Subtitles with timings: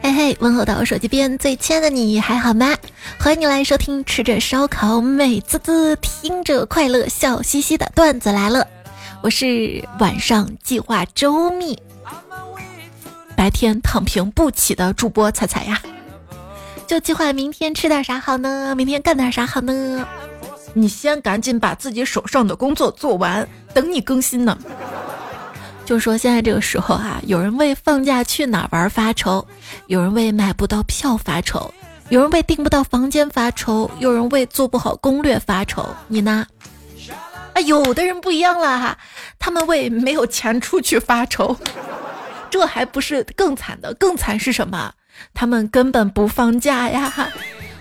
[0.00, 2.76] 嘿嘿，问候到我手机边最亲爱的你还好吗？
[3.18, 8.66] 欢迎你来收听吃着烧烤美滋滋，听着快乐笑嘻嘻的段子来了。
[9.22, 11.78] 我是晚上计划周密，
[13.36, 15.80] 白天躺平不起的主播彩彩呀。
[16.86, 18.74] 就计划明天吃点啥好呢？
[18.74, 20.06] 明天干点啥好呢？
[20.74, 24.56] 你先赶紧把自己手上的工作做完，等你更新呢。
[25.88, 29.48] 就说现在这个时候哈，有人为放假去哪玩发愁，
[29.86, 31.72] 有人为买不到票发愁，
[32.10, 35.88] 有人为订不到房间发愁，有人为做不好攻略发愁。
[36.06, 36.46] 你呢？
[37.54, 38.98] 啊，有的人不一样了哈，
[39.38, 41.56] 他们为没有钱出去发愁。
[42.50, 44.92] 这还不是更惨的，更惨是什么？
[45.32, 47.30] 他们根本不放假呀！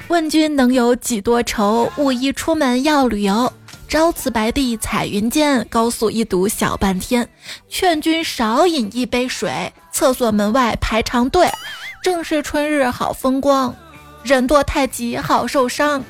[0.07, 1.91] 问君能有几多愁？
[1.97, 3.51] 五一出门要旅游。
[3.87, 7.29] 朝辞白帝彩云间，高速一堵小半天。
[7.69, 11.49] 劝君少饮一杯水，厕所门外排长队。
[12.03, 13.73] 正是春日好风光，
[14.23, 16.03] 人多太急好受伤。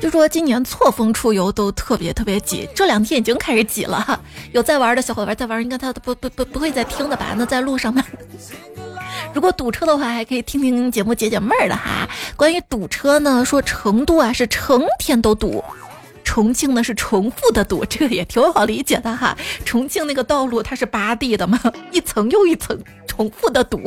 [0.00, 4.18] 就说今年错峰出游都特别特别挤，这两天已经开始挤了哈。
[4.52, 7.34] 有在玩的小伙伴在玩，应该他不不不不会再听的吧？
[7.36, 8.02] 那在路上吗？
[9.34, 12.08] 如果堵车的话，还可以听听节目解解闷儿的哈。
[12.34, 15.62] 关于堵车呢，说成都啊是成天都堵，
[16.24, 19.36] 重庆呢是重复的堵，这个也挺好理解的哈。
[19.64, 21.60] 重庆那个道路它是八地的嘛，
[21.92, 22.76] 一层又一层
[23.06, 23.78] 重复的堵。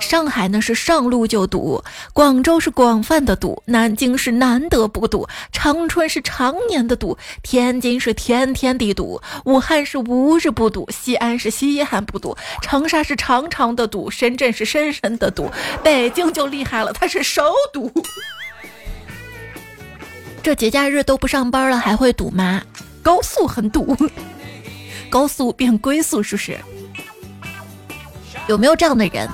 [0.00, 15.50] 上海呢是上路就堵，广州是广泛的堵，南京是难得不堵，长春是常年的堵，天津是天天的堵，武汉是无日不堵，西安是稀罕不堵，长沙是长长的堵，深圳是深深的堵，
[15.82, 17.92] 北京就厉害了，它是首堵。
[20.42, 22.62] 这节假日都不上班了，还会堵吗？
[23.02, 23.96] 高速很堵，
[25.10, 26.58] 高速变龟速是不是？
[28.46, 29.28] 有没有这样的人？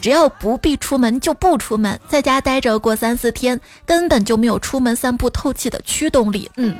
[0.00, 6.50] 只要不必出门就不出门，在家待着过三四天，根本就没有出门散步透气的驱动力。
[6.56, 6.76] 嗯，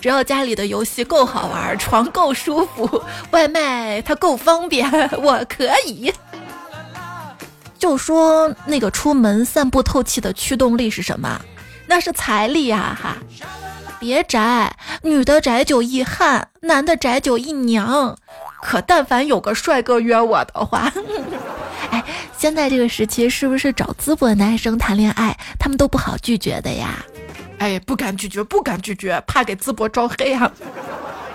[0.00, 4.90] 只要家里的游戏够好玩，床够舒服， 外卖它够方便，
[5.22, 6.12] 我可以。
[7.78, 11.40] 就说那个出门散步透气的驱动力是什么？
[11.86, 12.98] 那是财力呀！
[13.00, 13.16] 哈，
[14.00, 18.16] 别宅，女的宅就一汉，男的宅就一娘。
[18.60, 20.92] 可但凡有个帅哥约我的话。
[21.90, 22.02] 哎，
[22.36, 27.04] 现在这个时期是不是找淄博男生谈恋爱，他们都不好拒绝的呀？
[27.58, 30.50] 哎，不敢拒绝，不敢拒绝，怕给淄博招黑啊。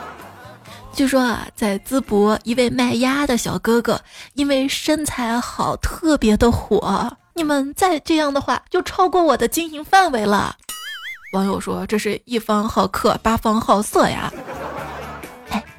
[0.93, 4.01] 据说啊，在淄博，一位卖鸭的小哥哥
[4.33, 7.17] 因为身材好，特别的火。
[7.33, 10.57] 你们再这样的话，就超过我的经营范围了。
[11.33, 14.31] 网友说：“这是一方好客，八方好色呀。”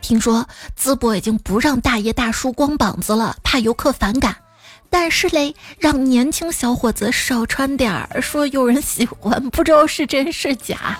[0.02, 0.46] 听说
[0.78, 4.36] 淄博已经不让大爷大叔光膀子了，怕游客反感。
[4.90, 10.98] 但是嘞，让年轻小伙子少穿点儿，说有人喜欢，不知道是真是假。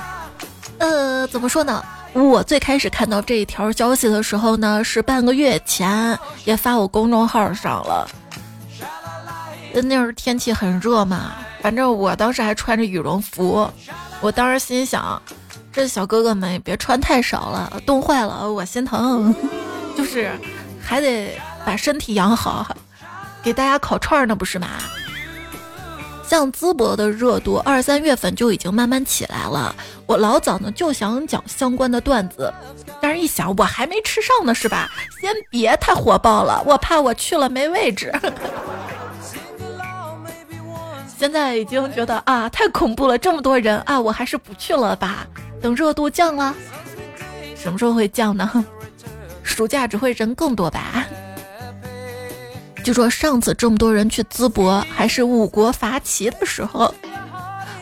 [0.78, 1.84] 呃，怎么说呢？
[2.14, 8.08] 我最开始看到这一条消息的时候呢，是半个月前，也发我公众号上了。
[9.74, 13.70] 那会儿天气很热嘛，反正我当时还穿着羽绒服，
[14.20, 15.20] 我当时心想，
[15.72, 19.34] 这小哥哥们也别穿太少了，冻坏了我心疼，
[19.96, 20.30] 就是
[20.80, 22.66] 还得把身体养好。
[23.42, 24.68] 给大家烤串儿呢，不是吗？
[26.28, 29.74] 像淄博的热度，二三月份就已经慢慢起来了。
[30.06, 32.52] 我老早呢就想讲相关的段子，
[33.00, 34.90] 但是一想我还没吃上呢，是吧？
[35.20, 38.12] 先别太火爆了，我怕我去了没位置。
[41.18, 45.26] 现在已经觉得啊，太恐怖了，这么多人啊，我还是不去了吧。
[45.62, 46.54] 等热度降了，
[47.56, 48.64] 什么时候会降呢？
[49.44, 51.06] 暑假只会人更多吧。
[52.82, 56.92] 据说上次这么多人去淄博，还是五国伐齐的时候。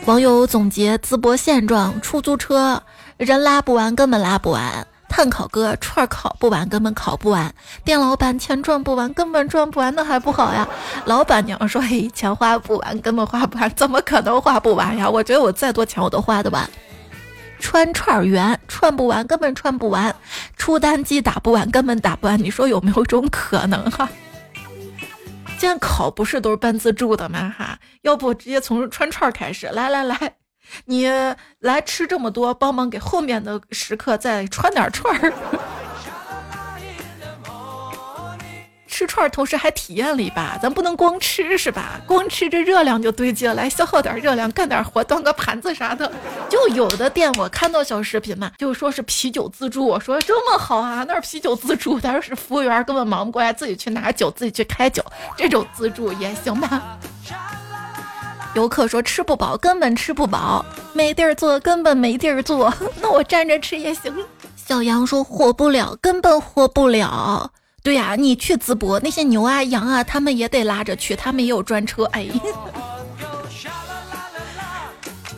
[0.05, 2.81] 网友总结淄博现状：出租车
[3.17, 7.49] 人拉不完，根本拉不完；碳烤哥串烤不完，根本烤不完；
[7.83, 10.67] 店老板钱赚不完，根本赚不完，那还不好呀？
[11.05, 15.09] 老板娘说：“嘿，钱花不完，根本花不完，怎么可能花不完呀？
[15.09, 16.69] 我觉得我再多钱我都花得完。”
[17.61, 20.11] 穿串圆串不完，根本串不完；
[20.57, 22.37] 出单机打不完，根本打不完。
[22.37, 24.09] 你说有没有种可能哈？
[25.57, 27.53] 现在考不是都是办自助的吗？
[27.57, 30.35] 哈，要不直接从串串开始，来来来，
[30.85, 31.07] 你
[31.59, 35.31] 来吃这么多，帮忙给后面的食客再串点串儿。
[39.01, 41.99] 吃串儿同时还体验了一把，咱不能光吃是吧？
[42.05, 46.11] 光吃这热量就堆积了，来消耗点热量，干点活，端个盘子啥的。
[46.47, 55.03] 就有的店我看到小视频嘛，就说是啤酒自助，我说这么好啊，那是啤酒自助，但是是服务员根本忙不过来，自己去拿酒，自己去开酒，
[55.35, 56.99] 这种自助也行吧？
[58.53, 60.63] 游客说吃不饱，根本吃不饱，
[60.93, 62.71] 没地儿坐，根本没地儿坐，
[63.01, 64.13] 那我站着吃也行。
[64.55, 67.51] 小杨说活不了，根本活不了。
[67.83, 72.03] 对呀，你去淄博，那些牛啊羊啊，他们也得拉着去，他们也有专车。
[72.05, 72.27] 哎，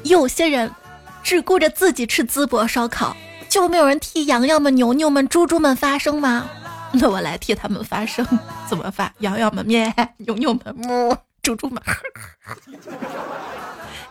[0.03, 0.69] 有些人
[1.23, 3.15] 只顾着自己吃淄博烧烤，
[3.47, 6.49] 就没有人替羊羊们、牛牛们、猪猪们发声吗？
[6.91, 8.27] 那我来替他们发声，
[8.69, 9.11] 怎么发？
[9.19, 11.17] 羊羊们咩， 牛牛们哞。
[11.41, 11.81] 猪猪们，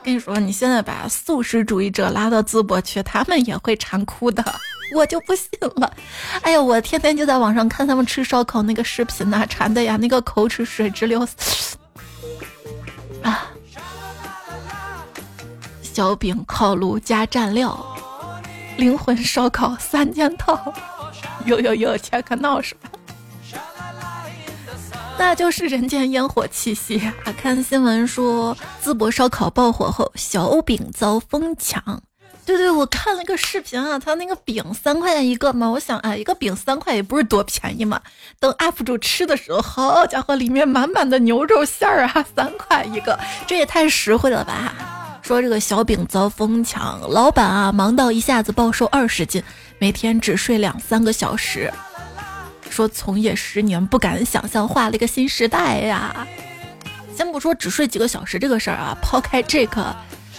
[0.02, 4.44] 跟你说，你现在把素食主义者拉到淄博去，他们也会馋哭的，
[4.94, 5.92] 我就不信了。
[6.42, 11.26] 哎呀，我天天就在网上看他们吃烧烤那个视频呐，馋的呀，那个口水水直流。
[13.22, 13.46] 啊，
[15.82, 17.78] 小饼烤炉加蘸料，
[18.76, 20.72] 灵魂烧烤三件套，
[21.46, 22.90] 有有有，切克闹是吧？
[25.18, 27.32] 那就是人间烟火气息啊！
[27.40, 32.02] 看新闻说，淄博烧烤爆火后，小饼遭疯抢。
[32.44, 38.00] 对对，我看了个视频啊，他那个饼三块钱一个嘛，我想啊，一个饼三块也不是多便宜嘛。
[38.40, 44.74] 等 UP 主吃的时候，好家伙，里面满满的牛肉馅儿啊， 三块一个，这也太实惠了吧！
[45.22, 49.40] 说这个小饼遭疯抢，老板啊忙到一下子暴瘦二十斤，
[49.78, 51.72] 每天只睡两三个小时。
[52.68, 56.26] 说从业十年不敢想象，画了一个新时代呀！
[57.16, 59.94] 先不说只睡几个小时这个事儿啊，抛开这个，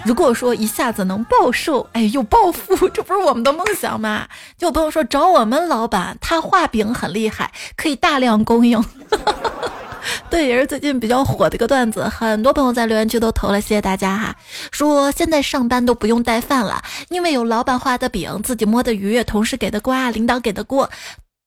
[0.05, 4.27] 如果说一下子能暴瘦，哎，又暴富， 这不是我们的梦想吗？
[4.57, 8.83] 就有朋友说找我们老板，他画饼很厉害，可以大量供应。
[10.29, 14.35] 对，也是最近比较火的一个段子，很多朋友在留言区都投了，谢谢大家哈。
[14.71, 20.89] 说现在上班都不用带饭了，因为有老板画的饼，自己摸的鱼，同事给的瓜，领导给的锅。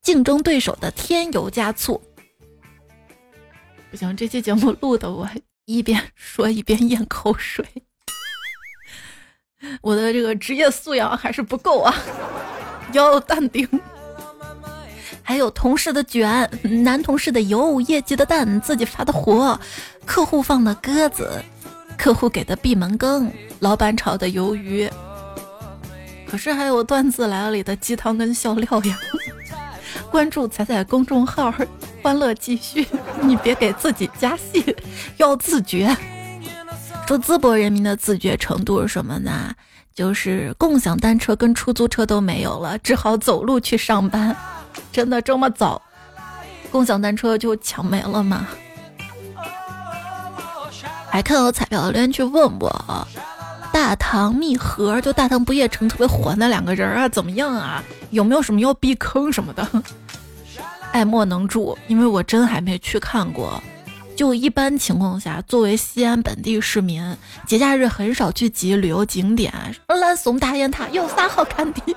[0.01, 2.01] 竞争对手的添油加醋，
[3.91, 5.27] 不行，这期节目录的我
[5.65, 7.65] 一边说一边咽口水，
[9.81, 11.93] 我的这个职业素养还是不够啊，
[12.93, 13.67] 要淡定。
[15.23, 16.49] 还有同事的卷，
[16.83, 19.59] 男同事的油，业绩的蛋，自己发的火，
[20.05, 21.43] 客户放的鸽子，
[21.97, 24.89] 客户给的闭门羹，老板炒的鱿鱼。
[26.25, 28.97] 可是还有段子来了里的鸡汤跟笑料呀。
[30.09, 31.53] 关注彩彩公众号，
[32.01, 32.87] 欢乐继续。
[33.21, 34.75] 你别给自己加戏，
[35.17, 35.95] 要自觉。
[37.07, 39.53] 说淄博人民的自觉程度是什么呢？
[39.95, 44.35] 就是共享单车跟出租车都没有了，只好走路去上班。
[44.91, 45.81] 真的这么早，
[46.69, 48.45] 共享单车就抢没了吗？
[51.09, 53.07] 还看到彩票的留言去问我。
[53.71, 57.81] 大唐蜜盒就大唐不夜城特别火那两个人啊，怎么样啊？
[58.09, 59.65] 有没有什么要避坑什么的？
[60.91, 63.63] 爱莫能助，因为我真还没去看过。
[64.17, 67.15] 就一般情况下，作为西安本地市民，
[67.45, 69.53] 节假日很少去挤旅游景点。
[69.87, 71.79] 蓝松大雁塔有啥好看的？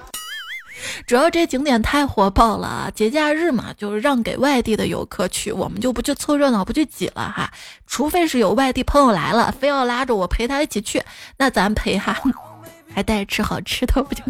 [1.07, 7.51] 主要这景点太火爆了，节假日嘛，就是让给外地的游客去，我们就不去凑热闹，不去挤了哈。
[7.87, 11.03] 除非是有外地朋友来了，非要拉着我陪他一起去，
[11.39, 12.15] 那咱陪哈，
[12.95, 14.23] 还带吃好吃的不就。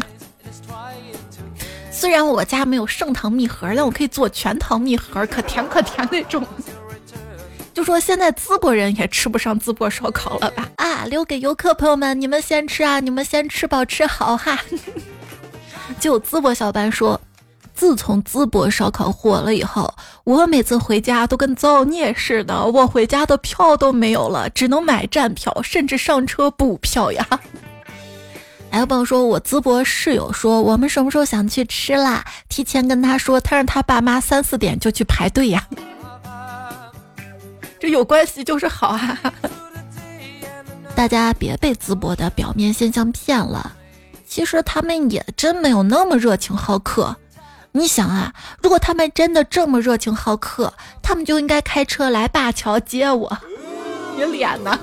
[1.91, 6.41] 虽然我家没有盛唐蜜盒，但我可以做全糖蜜盒，可甜可甜那种。
[7.73, 10.69] 就说现在淄博人也吃不上淄博烧烤了吧？
[10.75, 14.59] 啊，留给游客朋友们，你们先吃啊，你们先吃饱吃好哈。
[15.99, 17.19] 就淄博小班说，
[17.73, 27.25] 自从淄博烧烤火了以后，我每次回家都跟造孽似的，我回家的票都没有了，只能买站票，甚至上车补票呀。
[28.69, 32.23] 还有朋友说，我淄博室友说，我们什么时候想去吃啦？
[32.47, 35.67] 提前跟他说，他让他爸妈三四点就去排队呀。
[37.81, 39.17] 这有关系就是好啊！
[40.95, 43.73] 大家别被淄博的表面现象骗了。
[44.27, 47.15] 其实他们也真没有那么热情好客，
[47.71, 50.71] 你想啊，如果他们真的这么热情好客，
[51.01, 53.35] 他们就应该开车来灞桥接我。
[54.15, 54.79] 你脸呢？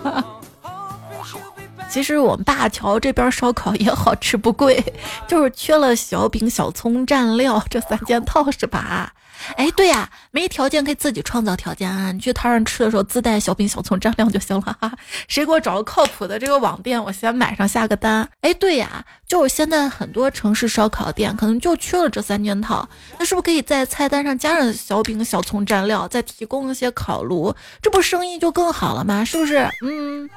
[1.88, 4.84] 其实我们灞桥这边烧烤也好吃不贵，
[5.28, 9.12] 就是缺了小饼、小葱、蘸料这三件套是吧？
[9.56, 12.12] 哎，对呀，没条件可以自己创造条件啊！
[12.12, 14.92] 你去摊上吃的时候自带小饼小葱蘸料就行了哈。
[15.26, 18.28] 谁给我找个靠谱的这个网店，我先买上下个单。
[18.40, 29.24] 哎，对呀，就是现在很多城市烧烤店可能就缺了这三件套，那是不是可以在菜单上加上小饼小葱蘸料，再提供一些烤炉，这不生意就更好了吗？
[29.24, 29.68] 是不是？
[29.82, 30.28] 嗯。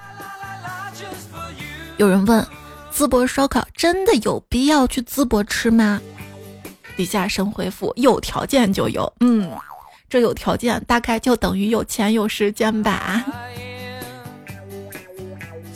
[1.98, 2.46] 有人问，
[2.94, 6.00] 淄博烧烤真的有必要去淄博吃吗？
[6.96, 9.12] 底下神回复：有条件就有。
[9.20, 9.52] 嗯，
[10.10, 13.26] 这有条件大概就等于有钱有时间吧。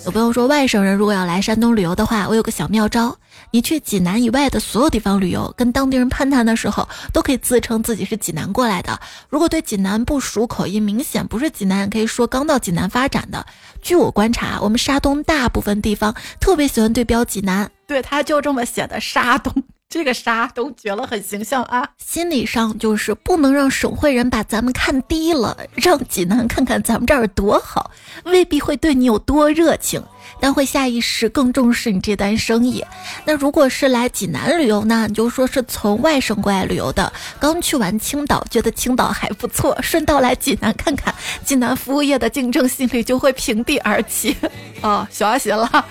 [0.05, 3.17] 有朋友说，外省人如果要来山东旅游的话，我有个小妙招：
[3.49, 8.99] 你去济南以外的所有地方旅游，跟当地人攀谈的时候，都可以自称自己是济南过来的。
[9.29, 13.43] 如果对济南不熟，口音明显不是济南，可以说刚到济南发展的。
[13.81, 19.51] 据我观察，我们山东大部分地方特别喜欢对标济南，对他就这么写的山东。
[19.87, 21.87] 这个啥都绝了，很形象啊！
[21.97, 27.91] 心理上就是不能让省会人把咱们看低了，让济南看看咱们这儿多好，
[28.25, 30.03] 未必会对你有多热情，
[30.41, 32.83] 但会下意识更重视你这单生意。
[33.23, 35.05] 那如果是来济南旅游呢？
[35.07, 41.15] 你就说是从外省过来旅游的，刚去完青岛，觉得青岛还不错，顺道来济南看看，
[41.45, 44.35] 济南服务业的竞争心理就会平地而起。
[44.81, 45.85] 哦，学习了，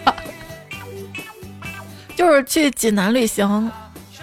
[2.15, 3.73] 就是去济南旅行。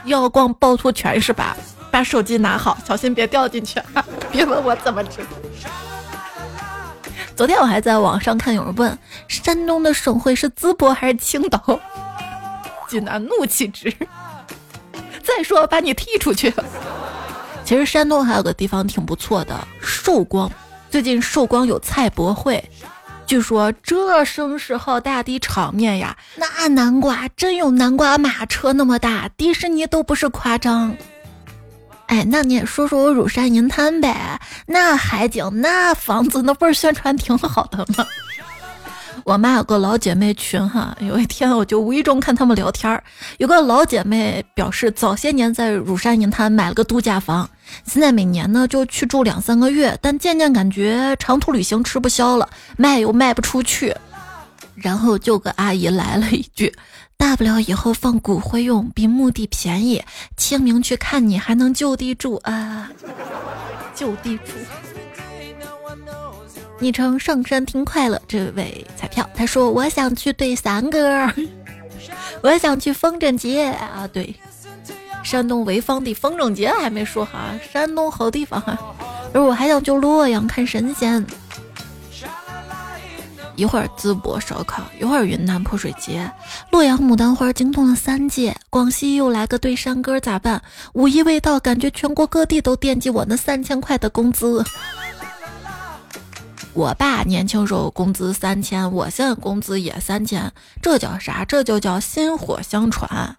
[0.05, 1.55] 要逛趵突泉是吧？
[1.91, 3.81] 把手机拿好，小心别掉进去。
[4.31, 5.20] 别问我怎么知。
[7.36, 11.79] 昨天我还在网上看有人问，山东的省会是淄博还是青岛？
[12.88, 13.93] 济南怒气值。
[15.24, 16.53] 再说把你踢出去。
[17.63, 20.51] 其实山东还有个地方挺不错的，寿光。
[20.89, 22.63] 最近寿光有菜博会。
[23.32, 30.94] 据说这声势浩大的场面呀，那南瓜真有南瓜马车那么大，迪士尼都不是夸张。
[32.08, 38.06] 哎，那你也说说我乳山银滩呗，那海景、那房子，那不是宣传挺好的吗？
[39.24, 43.02] 我妈有个老姐妹群哈，有一天我就无意中看他们聊天儿，
[43.38, 47.50] 有个老姐妹表示早些年在乳山银滩买了个度假房。
[47.86, 53.96] 现在每年呢就去住两三个月，但渐渐感觉长途旅行吃不消了，卖又卖不出去。
[54.75, 56.74] 然后就个阿姨来了一句
[57.16, 60.04] ：“大不了以后放骨灰用，比墓地便宜。
[60.38, 62.90] 清明去看你还能就地住啊，
[63.94, 64.44] 就地住。”
[66.80, 71.32] 昵称上山听快乐这位彩票他说：“我想去对三哥，
[72.42, 74.34] 我想去风筝节啊，对。”
[75.24, 78.78] 山东潍坊的风筝节还没说哈，山东好地方哈。
[79.34, 81.25] 而我还想去洛阳看神仙。
[83.56, 86.32] 一会儿淄博烧烤，一会儿云南泼水节，
[86.72, 90.60] 洛阳牡丹花惊动了三界，广西又来个对山歌咋办？
[90.94, 94.63] 五一未到，感觉全国各地都惦记我那三千块的工资。
[96.74, 100.51] 我爸年轻时候工资三千，我现在工资也三千，
[100.82, 101.46] 这叫啥？
[101.46, 103.36] 这就叫薪火相传。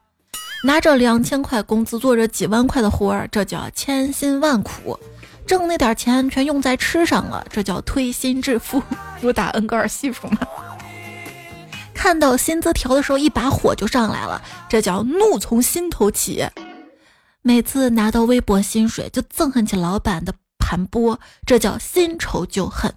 [0.64, 4.96] 拿着两千块工资做着几万块的活儿，这叫千辛万苦；
[5.44, 8.80] 挣那点钱全用在吃上了，这叫推心置腹。
[9.20, 10.38] 如打恩格尔系数吗？
[11.92, 16.46] 看到薪资条的时候，一把火就上来了，这叫怒从心头起。
[17.42, 22.92] 每次拿到微薄薪水，就憎恨起老板的盘剥，这叫新仇旧恨。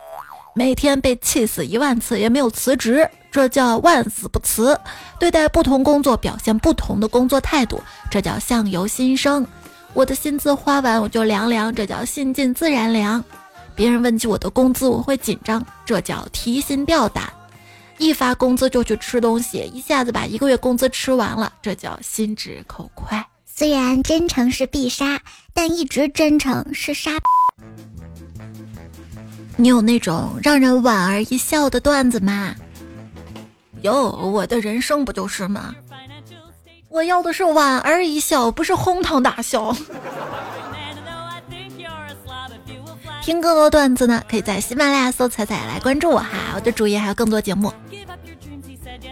[0.58, 4.80] 每天被气死一万次也没有辞职，这叫万死不辞。
[5.20, 9.46] 对待不同工作，表现不同的工作态度，这叫相由心生。
[9.94, 13.22] 我的薪资花完我就凉凉，这叫心静自然凉。
[13.76, 17.32] 别人问起我的工资，我会紧张，这叫提心吊胆。
[17.98, 23.28] 一发工资就去吃东西，一下子把一个月工资吃完了，这叫心直口快。
[23.46, 25.20] 虽然真诚是必杀，
[25.54, 27.12] 但一直真诚是杀。
[29.58, 32.54] 你有那种让人莞尔一笑的段子吗？
[33.82, 35.74] 有，我的人生不就是吗？
[36.90, 39.76] 我要的是莞尔一笑，不是哄堂大笑。
[43.22, 47.74] 听更多段子呢，可以在喜马拉雅搜“彩彩”来关注我哈，我的主页还有更多节目。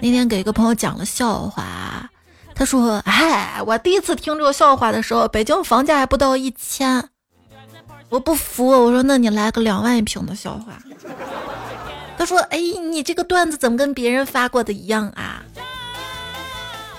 [0.01, 2.09] 那天给一个朋友讲了笑话，
[2.53, 7.09] 他说：“哎，我第一次听这个笑话的时候，北京房价还不到一千。”
[8.13, 10.77] 我不服，我说那你来个两万一平的笑话。
[12.15, 12.59] 他说：“哎，
[12.91, 15.43] 你这个段子怎么跟别人发过的一样啊？”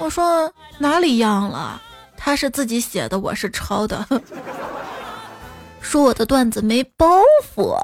[0.00, 1.80] 我说：“哪里一样了？
[2.16, 4.04] 他是自己写的，我是抄的。”
[5.80, 7.20] 说我的段子没包
[7.54, 7.78] 袱，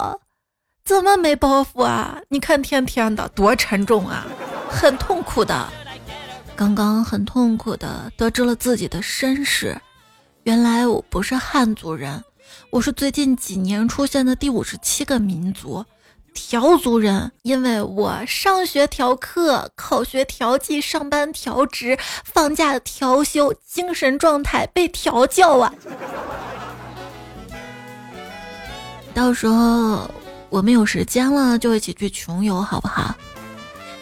[0.84, 2.18] 怎么没包袱啊？
[2.30, 4.26] 你看天天的多沉重啊，
[4.68, 5.68] 很痛苦的。
[6.56, 9.80] 刚刚很痛苦的得知了自己的身世，
[10.42, 12.20] 原来我不是汉族人。
[12.70, 15.84] 我是最近几年出现的第五十七个民族。
[16.32, 25.74] 调族人，因为我上学调课、考学调剂、上班调职、放假调休，精神状态被调教啊！
[29.12, 30.08] 到时候
[30.48, 33.12] 我们有时间了，就一起去穷游，好不好？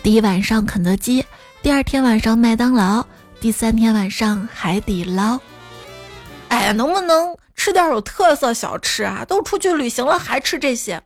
[0.02, 1.24] 第一晚上肯德基，
[1.62, 3.04] 第二天晚上麦当劳，
[3.40, 5.40] 第三天晚上海底捞。
[6.48, 9.24] 哎呀，能不能吃点有特色小吃啊？
[9.26, 11.02] 都出去旅行了，还吃这些？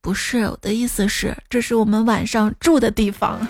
[0.00, 3.46] 不是我的意思是，这是我们晚上住的地方。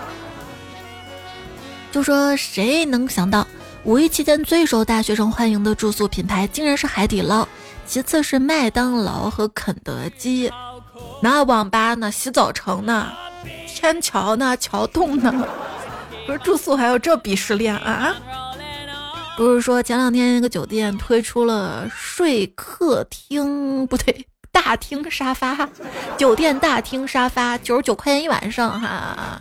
[1.90, 3.46] 就说谁能想到，
[3.84, 7.48] 五一期间最受大学生欢迎的住宿品牌，竟然是海底捞，
[7.86, 10.52] 其次是麦当劳和肯德基。
[11.22, 12.12] 那网吧呢？
[12.12, 13.10] 洗澡城呢？
[13.66, 14.54] 天桥呢？
[14.58, 15.32] 桥洞呢？
[16.26, 18.14] 不是住宿还有这鄙视链啊？
[19.36, 23.86] 不是说前两天那个酒店推出了睡客厅？
[23.86, 24.26] 不对。
[24.52, 25.68] 大厅沙发，
[26.18, 29.40] 酒店大厅沙发九十九块钱一晚上哈，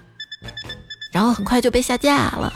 [1.11, 2.53] 然后很快就被下架了。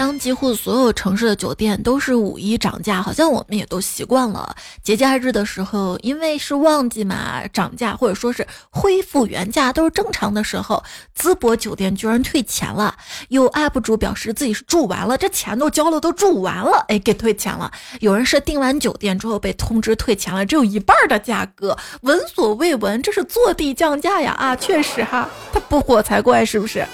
[0.00, 4.56] 当几乎所有城市的酒店都是五一涨价，好像我们也都习惯了。
[4.82, 10.82] 节假日的时候，因为是旺季嘛，涨价或者说是恢复原价都是正常的时候。
[11.14, 12.96] 淄博酒店居然退钱了，
[13.28, 17.70] 有 UP 主表示自己是住完了，这钱都交了，都住完了，哎，给退钱了。
[18.00, 24.32] 有人是订完酒店之后被通知退钱了，只有一半的价格，闻所未闻，这是坐地降价呀！
[24.38, 26.86] 啊，确实哈，他不火才怪，是不是？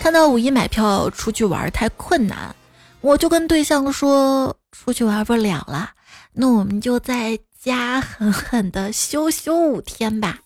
[0.00, 2.54] 看到五一买票出去玩太困难，
[3.00, 5.90] 我就跟对象说出去玩不了了，
[6.32, 10.38] 那我们就在家狠狠的休休五天吧。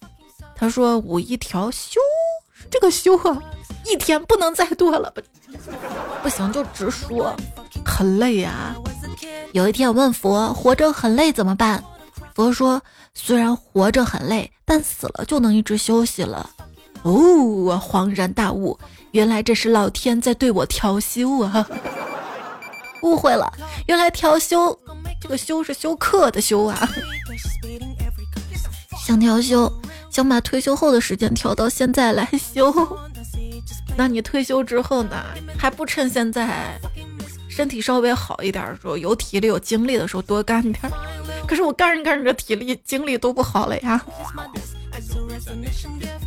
[0.57, 2.01] 他说五一调休，
[2.71, 3.39] 这个休啊，
[3.87, 5.21] 一天不能再多了，不
[6.23, 7.35] 不行就直说，
[7.85, 8.75] 很累啊。
[9.53, 11.83] 有一天我问佛，活着很累怎么办？
[12.35, 12.83] 佛说，
[13.15, 16.51] 虽然活着很累，但死了就能一直休息了。
[17.03, 17.13] 哦，
[17.79, 18.79] 恍然大悟。
[19.13, 21.67] 原来这是老天在对我调休啊！
[23.03, 23.51] 误会了，
[23.87, 24.77] 原来调休
[25.21, 26.89] 这个休是休克的休啊！
[29.05, 29.71] 想调休，
[30.11, 32.73] 想把退休后的时间调到现在来休。
[33.97, 35.23] 那你退休之后呢？
[35.59, 36.81] 还不趁现在
[37.49, 40.91] 身体稍微好一点的时候，有体力有精力的时候多干点？
[41.47, 44.01] 可是我干着干着，体力精力都不好了呀！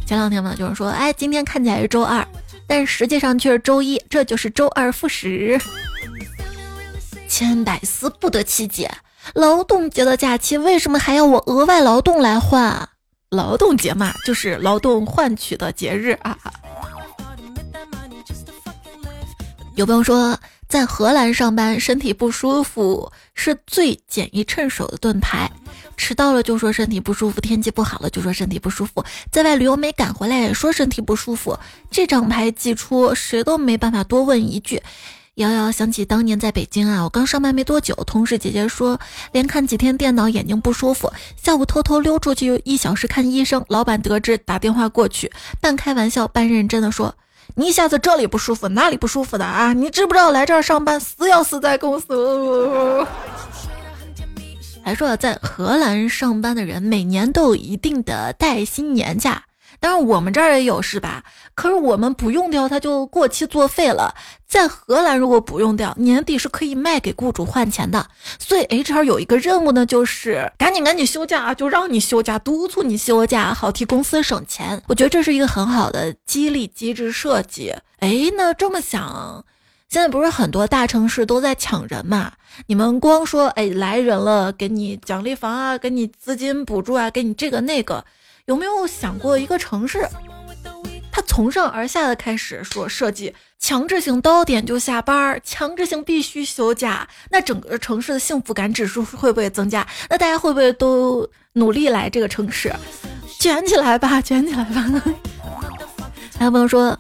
[0.06, 2.26] 前两天嘛，有人说，哎，今天看起来是周二。
[2.68, 5.60] 但实际上却是周一，这就是周二复始。
[7.28, 8.92] 千百思不得其解，
[9.34, 12.90] 劳动节的假期为什么还要我额外劳动来换？
[13.30, 16.38] 劳动节嘛，就是劳动换取的节日啊。
[19.76, 25.52] 有朋友说，在荷兰上班身体不舒服是最简易趁手的盾牌。
[25.98, 31.58] 迟到了就说身体不舒服，天气不好了就说身体不舒服，在外旅游没赶回来也说身体不舒服。
[31.90, 34.82] 这张牌寄出，谁都没办法多问一句。
[35.36, 38.98] 瑶瑶想起当年在北京啊，我刚上班没多久，同事姐姐说
[39.34, 43.62] 连看几天电脑眼睛不舒服，下午偷偷溜出去一小时看医生。
[43.68, 45.30] 老板得知打电话过去，
[45.60, 47.14] 半开玩笑半认真的说
[47.56, 49.74] ：“你一下子这里不舒服，哪里不舒服的啊？
[49.74, 52.06] 你知不知道来这儿上班死要死在公司？”
[54.86, 59.46] 还说在荷兰上班的人每年都有一定的带薪年假，
[59.80, 61.24] 当然我们这儿也有是吧？
[61.56, 64.14] 可是我们不用掉，它就过期作废了。
[64.48, 68.06] 在荷兰如果不用掉，年底是可以卖给雇主换钱的。
[68.38, 74.84] 所以 HR 有一个任务呢，就是赶紧赶紧休假，就让你休假，督促你休假，好替公司省钱。
[74.88, 77.74] 我觉得这是一个很好的激励机制设计。
[78.02, 79.44] 哎，那这么想。
[79.88, 82.34] 现在不是很多大城市都在抢人嘛？
[82.66, 88.04] 你们光说哎来人了，给你奖励房啊，给你资金补助啊，给你这个那个，
[88.46, 90.06] 有没有想过一个城市，
[91.12, 99.88] 他从上而下的开始说设计强制性到点就下班，强制性必须休假，那整个城市的幸福感指数会不会增加？
[100.10, 102.74] 那大家会不会都努力来这个城市？
[103.40, 104.84] 卷起来吧，卷起来吧！
[106.38, 106.98] 还有朋友说。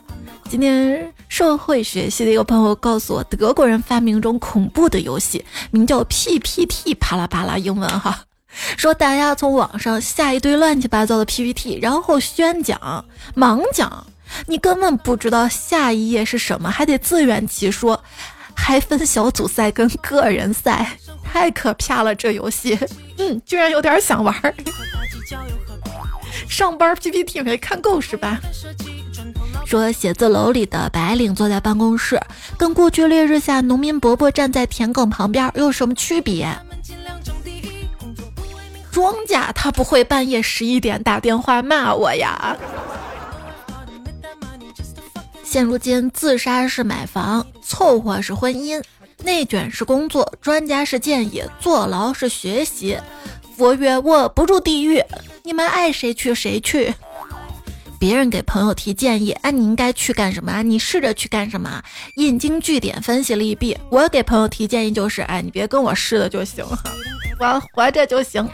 [0.47, 8.21] 今天社会学系的一个朋友告诉我，德国人发明一种恐怖的游戏，名叫 PPT，啪啦啪啦，英文哈，
[8.77, 13.03] 说大家从网上下一堆乱七八糟的 PPT，然后宣讲、
[13.35, 14.07] 盲讲，
[14.47, 18.01] 你根本不知道下一页是什么，还得自圆其说，
[18.55, 22.15] 还分小组赛跟个人赛， 太可怕了！
[22.15, 22.79] 这游戏，
[23.19, 24.33] 嗯，居然有点想玩。
[26.47, 28.39] 上班 PPT 没看够是吧？
[29.63, 32.19] 说写字楼里的白领坐在办公室，
[32.57, 36.47] 跟过去烈日下农民伯伯站在田埂旁边有什么区别？
[38.91, 42.55] 庄稼他不会半夜十一点打电话骂我呀。
[45.43, 48.81] 现如今，自杀是买房，凑合是婚姻，
[49.23, 52.97] 内卷是工作，专家是建议，坐牢是学习。
[53.57, 55.01] 佛曰：我不入地狱，
[55.43, 56.93] 你们爱谁去谁去。
[58.05, 60.61] 别人给朋友提建议，哎，你应该去干什么啊？
[60.61, 61.81] 你试着去干什么？
[62.17, 63.75] 引经据典，分析利弊。
[63.89, 66.77] 我给朋友提建议就是，哎，你别跟我试了就行了，
[67.39, 68.47] 我活着就行。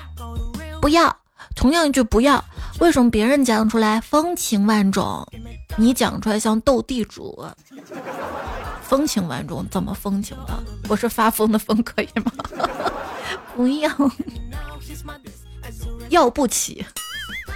[0.82, 1.14] 不要，
[1.54, 2.42] 同样一句不要，
[2.80, 5.28] 为什么别人讲出来风情万种，
[5.76, 7.46] 你讲出来像斗地主？
[8.82, 10.64] 风情万种怎么风情的？
[10.88, 12.32] 我是发疯的疯，可以吗？
[13.54, 13.92] 不要，
[16.08, 16.86] 要不起。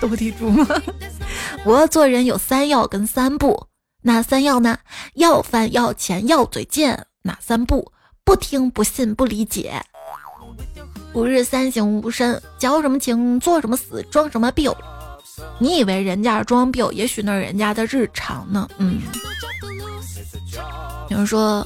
[0.07, 0.67] 斗地主吗？
[1.65, 3.67] 我做人有三要跟三不，
[4.03, 4.77] 哪三要呢？
[5.15, 7.07] 要饭要钱要嘴贱。
[7.23, 7.91] 哪三不？
[8.23, 9.81] 不听不信不理解。
[11.13, 14.69] 吾日三省吾身，交什么情做什么死，装什么逼？
[15.59, 18.69] 你以为人家装逼，也许那是人家的日常呢。
[18.77, 19.01] 嗯，
[21.09, 21.65] 有人说。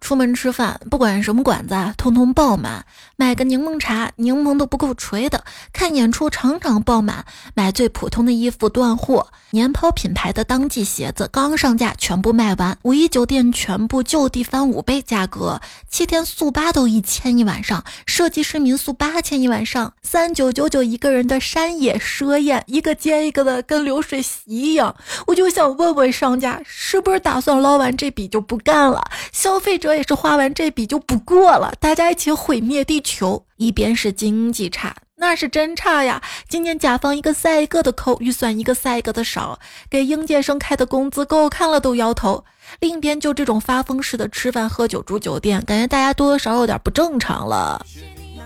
[0.00, 2.84] 出门吃饭，不管什么馆子，通通爆满。
[3.16, 5.44] 买个柠檬茶，柠檬都不够锤的。
[5.72, 7.24] 看演出，场场爆满。
[7.54, 9.28] 买最普通的衣服，断货。
[9.50, 12.76] 年抛品牌的当季鞋子刚上架，全部卖完。
[12.82, 17.84] 五一酒店全部就地翻五倍价格，七天速八都一千一晚上。
[18.04, 24.94] 设计师民宿八千一晚上，三九九九一个人的山野奢宴，一个接一个的跟流水席一样。
[25.28, 29.02] 我就想问问商家，是不是打算捞完这笔就不干了？
[29.32, 29.94] 消费者。
[29.94, 33.46] 也是花完这笔就不过了，大家一起毁灭地求。
[33.56, 36.20] 一边是经济差，那是真差呀！
[36.48, 42.44] 今年甲方一个赛一个的抠，预算一个赛一个的少，给应届生开的工资够看了都摇头。
[42.80, 47.86] 另一边就这种发疯式的吃饭喝酒住酒店，感觉大家多多少少有点不正常了。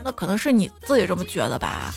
[0.05, 1.95] 那可能是你自己这么觉得吧？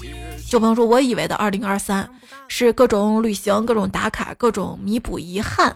[0.49, 2.09] 就比方说，我以为的二零二三
[2.47, 5.75] 是各种旅行、各种打卡、各种弥补遗憾，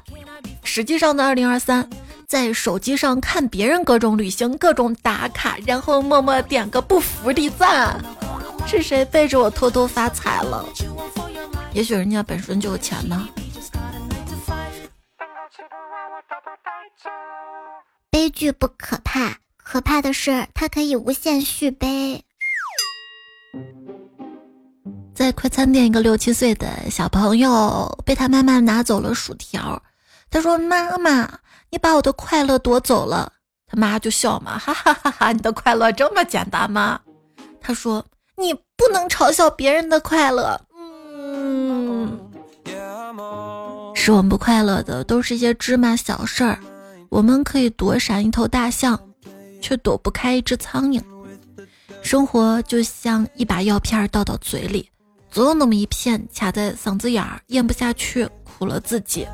[0.63, 1.87] 实际上的二零二三。
[2.27, 8.03] 在手机上看别人各种旅行、各种打卡，然后默默点个不服的赞，
[8.67, 10.65] 是谁背着我偷偷发财了？
[11.71, 13.29] 也许人家本身就有钱呢。
[18.09, 22.23] 悲剧不可怕，可怕的是它可以无限续杯。
[25.13, 29.81] 在快餐店，一个六七岁的小朋友被他妈妈拿走了薯条，
[30.29, 31.39] 他说：“妈妈。”
[31.75, 33.29] 你把我的快乐夺走了，
[33.67, 35.33] 他妈就笑嘛，哈哈哈哈！
[35.33, 36.97] 你的快乐这么简单吗？
[37.59, 38.01] 他说
[38.37, 40.57] 你不能嘲笑别人的快乐，
[41.13, 42.17] 嗯，
[43.93, 46.57] 使我们不快乐的都是一些芝麻小事儿。
[47.09, 48.97] 我们可以躲闪一头大象，
[49.61, 51.03] 却躲不开一只苍蝇。
[52.01, 54.89] 生活就像一把药片倒到嘴里，
[55.29, 59.27] 总有那么一片卡在嗓子眼儿，咽不下去，苦了自己。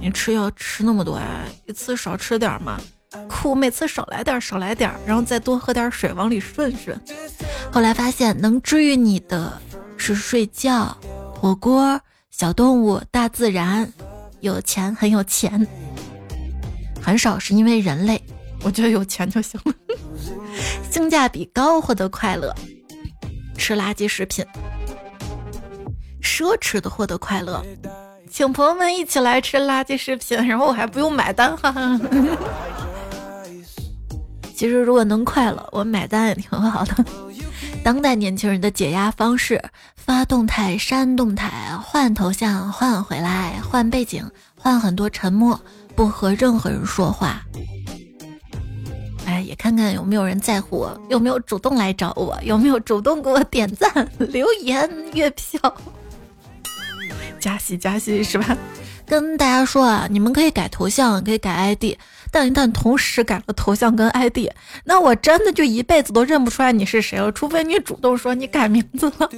[0.00, 2.80] 你吃药吃那么多啊，一次少吃点嘛，
[3.28, 6.98] 苦每次少来点，少来点，然后再多喝点水往里顺顺。
[7.72, 9.60] 后来发现能治愈你的
[9.96, 10.96] 是睡觉、
[11.34, 13.92] 火锅、小动物、大自然，
[14.40, 15.66] 有钱很有钱，
[17.02, 18.22] 很少是因为人类。
[18.64, 19.72] 我觉得有钱就行了，
[20.90, 22.52] 性价比高获得快乐，
[23.56, 24.44] 吃垃圾食品，
[26.20, 27.64] 奢侈的获得快乐。
[28.30, 32.00] 请朋友们一起来吃垃圾食品，然后我还不用买单，哈哈。
[34.54, 37.04] 其实如果能快乐，我买单也挺好的。
[37.84, 39.62] 当代年轻人的解压方式：
[39.96, 41.50] 发动态、删动态、
[41.82, 45.58] 换头像、换回来、换背景、换很多沉默，
[45.94, 47.40] 不和任何人说话。
[49.26, 53.88] 哎，也看看有没有人在乎我，有没有主动来找我，有没有主动给我点赞、
[54.18, 55.60] 留言、月票。
[57.38, 58.56] 加戏加戏是吧？
[59.06, 61.96] 跟大家说啊，你们可以改头像，可以改 ID，
[62.30, 64.50] 但一旦同时改了头像跟 ID，
[64.84, 67.32] 那我真的就一辈子都认不出来你是谁了。
[67.32, 69.28] 除非你主动说你改名字了。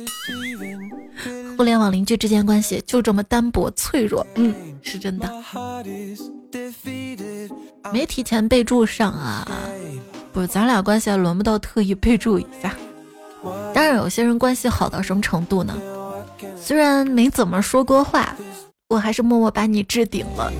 [1.56, 5.30] 互联网邻居之间关系就这么单薄脆弱，嗯，是真的。
[7.92, 9.46] 没提前备注上啊，
[10.32, 12.74] 不是，咱俩关系还轮不到特意备注一下。
[13.72, 15.74] 当然，有些人关系好到什么程度呢？
[16.60, 18.34] 虽然没怎么说过话，
[18.88, 20.52] 我还是默默把你置顶了。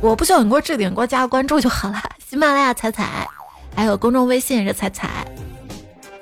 [0.00, 2.02] 我不需要你给我置顶，给我加个关注就好了。
[2.26, 3.28] 喜马拉雅彩彩，
[3.74, 5.26] 还有公众微信也是彩彩，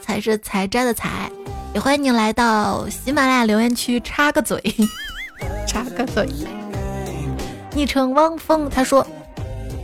[0.00, 1.30] 彩是采摘的采。
[1.74, 4.60] 也欢迎你来到喜马拉雅留言区插个嘴。
[5.66, 6.26] 插个嘴。
[7.72, 9.06] 昵称汪峰，他说：“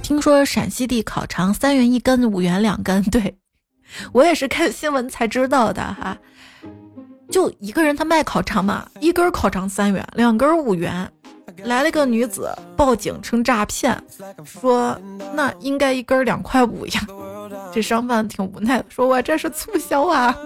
[0.02, 3.36] 听说陕西地烤肠三元一根，五元两根。”对
[4.12, 6.18] 我也是看新闻才知道的哈。
[7.30, 11.10] 就一个人他卖烤肠嘛，一根烤肠三元，两根五元。
[11.64, 13.96] 来了个女子报警称诈骗，
[14.44, 14.98] 说
[15.34, 17.06] 那应该一根两块五呀。
[17.72, 20.36] 这商贩挺无奈的，说我这是促销啊。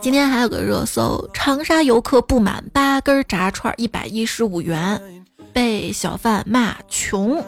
[0.00, 5.00] 今天还有个热搜，长沙游客不满八根炸串一百一十五元，
[5.52, 7.42] 被小贩骂穷。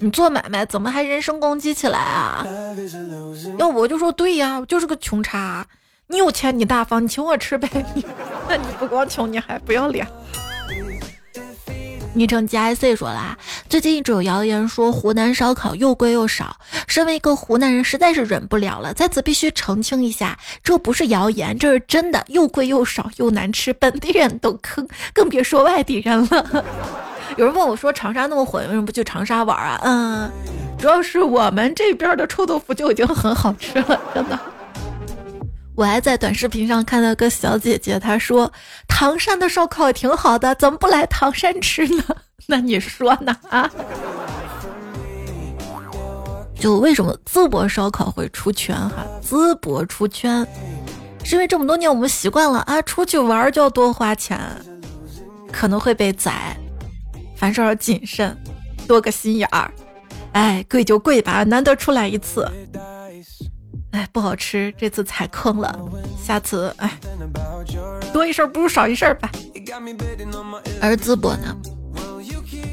[0.00, 2.44] 你做买卖怎么还人身攻击起来啊？
[3.58, 5.64] 要我就说对呀，我就是个穷叉。
[6.10, 7.68] 你有钱你大方，你请我吃呗。
[8.48, 10.06] 那你不光穷，你还不要脸。
[12.14, 13.36] 昵称 G I C 说啦，
[13.68, 16.56] 最近一直有谣言说湖南烧烤又贵又少。
[16.86, 26.64] 身为一个湖南人，实在是忍不了了，在此必须澄清一下，这不是谣言，这是真的，又贵又少又难吃，本地人都坑，更别说外地人了。
[27.36, 29.78] 有人问我说，长沙那么火，为什么不去长沙玩啊？
[29.84, 30.30] 嗯，
[30.78, 34.38] 主要是我们这边的臭豆腐就已经很好吃了，真的。
[35.78, 38.52] 我还在短视频上看到个小姐姐，她说
[38.88, 42.02] 唐山的烧烤挺好的，怎么不来唐山吃呢？
[42.48, 43.36] 那你说呢？
[43.48, 43.70] 啊？
[46.58, 48.74] 就为什么淄博烧烤会出圈？
[48.76, 50.44] 哈，淄博出圈，
[51.22, 54.36] 是因为这么多年我们习惯了啊，出去玩就要多花钱，
[55.52, 56.56] 可能会被宰，
[57.36, 58.36] 凡事要谨慎，
[58.88, 59.70] 多个心眼儿。
[60.32, 62.50] 哎，贵就贵吧，难得出来一次。
[63.92, 65.78] 哎，不好吃，这次踩坑了，
[66.22, 66.98] 下次哎，
[68.12, 69.30] 多一事不如少一事吧。
[70.80, 71.56] 而淄博呢，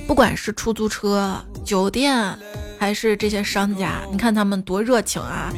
[0.07, 2.37] 不管是出租车、酒店，
[2.77, 5.53] 还是这些商家，你看他们多热情啊，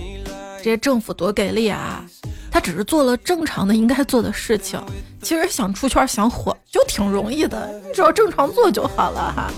[0.58, 2.06] 这些政府多给力啊，
[2.52, 4.80] 他只是做了正常的应该做的事情。
[5.24, 9.52] 其实想出圈、想火就挺容易的，你只要正常做就好了哈。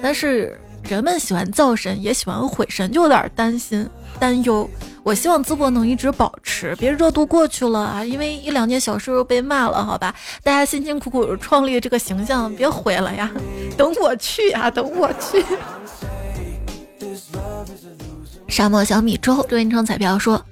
[0.00, 3.88] 但是人们喜欢造神，也喜欢毁神，就有点担心。
[4.20, 4.68] 担忧，
[5.02, 8.04] 我希望淄博能一直保持，别热度过去了啊！
[8.04, 10.14] 因为一两件小事又被骂了，好吧？
[10.44, 13.30] 大家辛辛苦苦创立这个形象，别毁了呀！
[13.78, 15.44] 等我去啊，等我去。
[18.46, 20.44] 沙漠小米粥周云成彩票说：“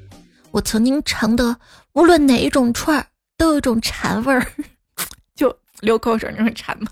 [0.50, 1.56] 我曾经尝的，
[1.92, 4.46] 无论哪一种串儿，都有一种馋味儿，
[5.36, 6.88] 就流口水那种馋吗？”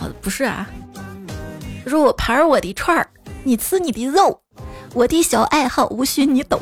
[0.00, 0.68] 哦，不是啊，
[1.86, 3.08] 说我盘我的串儿，
[3.44, 4.41] 你吃你的肉。
[4.94, 6.60] 我的小爱好无需你懂，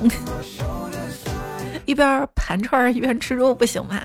[1.84, 4.00] 一边盘串一边吃肉不行吗？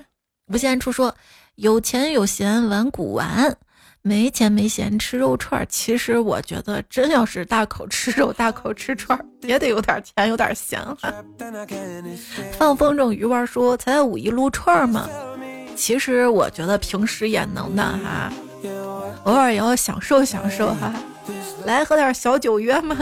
[0.52, 1.14] 吴先初说
[1.56, 3.56] 有钱有闲玩古玩，
[4.02, 5.66] 没钱没闲吃肉串。
[5.70, 11.14] 其实我觉得真要是大口吃肉大口吃串，也得有点钱有点闲哈。
[12.58, 15.08] 放风筝鱼丸说才五一撸串嘛，
[15.76, 18.34] 其实我觉得平时也能的哈，
[19.26, 20.92] 偶尔也要享受享受哈。
[21.66, 22.96] 来喝点小酒约吗？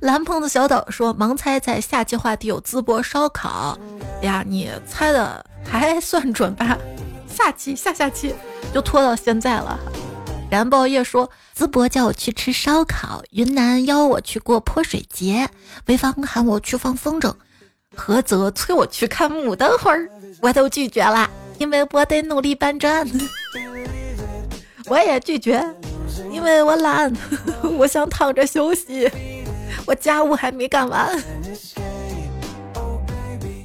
[0.00, 3.78] 蓝胖子小岛说：“盲猜猜，下期话题有淄博烧烤。
[4.22, 6.76] 呀，你猜的还算准吧？
[7.28, 8.34] 下期下下期
[8.72, 9.78] 就拖到现在了。”
[10.48, 15.48] 燃爆夜说：“淄博叫我去吃烧烤，云南邀我去过泼水节，
[15.84, 17.34] 潍坊喊我去放风筝，
[17.96, 20.08] 菏泽催我去看牡丹花儿，
[20.40, 23.04] 我都拒绝了，因为我得努力搬砖。
[24.86, 25.60] 我也拒绝，
[26.30, 27.12] 因为我懒，
[27.76, 29.10] 我想躺着休息。”
[29.86, 31.22] 我家务还没干完。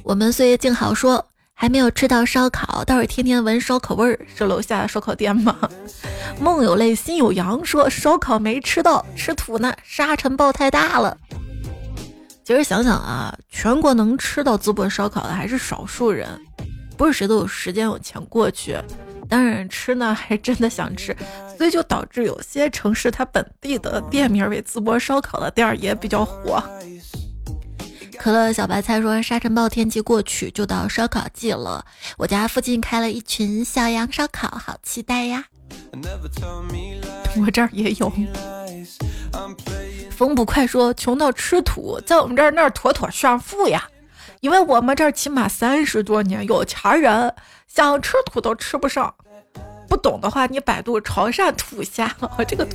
[0.04, 4.18] 我们岁月静好说还没有吃到烧烤，倒是天天闻烧烤味儿。
[4.34, 5.56] 是楼下烧烤店吗？
[6.40, 9.72] 梦有泪心有阳说烧烤没吃到，吃土呢。
[9.84, 11.16] 沙尘暴太大了。
[12.44, 16.28] 其实想想啊，全国能吃到淄博烧烤的还是少数人，
[16.96, 18.76] 不是谁都有时间有钱过去。
[19.28, 21.16] 当然吃呢，还真的想吃，
[21.56, 26.62] 所以就导致有些城市它本地的店名为淄博烧烤的店儿也比较火。
[28.18, 31.84] 可乐小白菜说：“沙尘暴天气过去，就到烧烤季了。
[32.16, 35.44] 我家附近开了一群小羊烧烤，好期待呀！
[37.44, 38.12] 我这儿也有。”
[40.10, 43.88] 风不快说：“穷到吃土，在我们这儿那儿妥妥炫富呀，
[44.42, 47.32] 因为我们这儿起码三十多年，有钱人
[47.68, 49.14] 想吃土都吃不上。”
[49.88, 52.74] 不懂的话，你百度潮汕土虾，我这个土。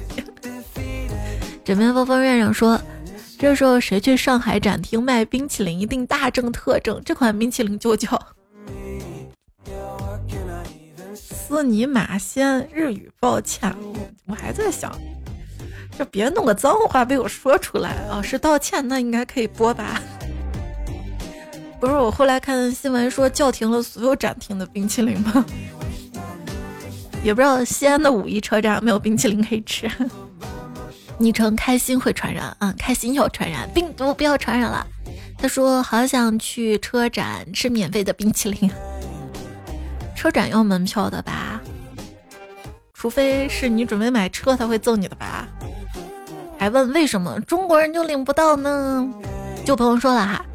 [1.65, 2.80] 枕边风风院长说，
[3.38, 7.03] 这时候谁去上海展厅卖冰淇淋，一定大挣特挣。
[7.03, 8.17] 这款冰淇淋就叫
[11.13, 12.69] 斯尼马仙。
[12.71, 13.75] 日语抱歉，
[14.25, 14.95] 我还在想，
[15.99, 18.21] 就别弄个脏话被我说出来啊！
[18.21, 20.01] 是道歉，那应该可以播吧？
[21.80, 25.46] 不是，我后来看新闻说叫停了所有展厅的冰淇淋吗？
[27.24, 29.90] 也不知道西安的五一车站没有冰淇淋可以吃。
[31.20, 34.86] 昵称开心会传染啊，开心要传染，病毒不要传染了。
[35.38, 38.72] 他说好想去车展吃免费的冰淇淋。
[40.16, 41.62] 车展要门票的吧？
[42.94, 45.48] 除非是你准备买车，他会赠你的吧？
[46.58, 49.08] 还问为什么中国人就领不到呢？
[49.63, 50.46] 就朋友说了哈，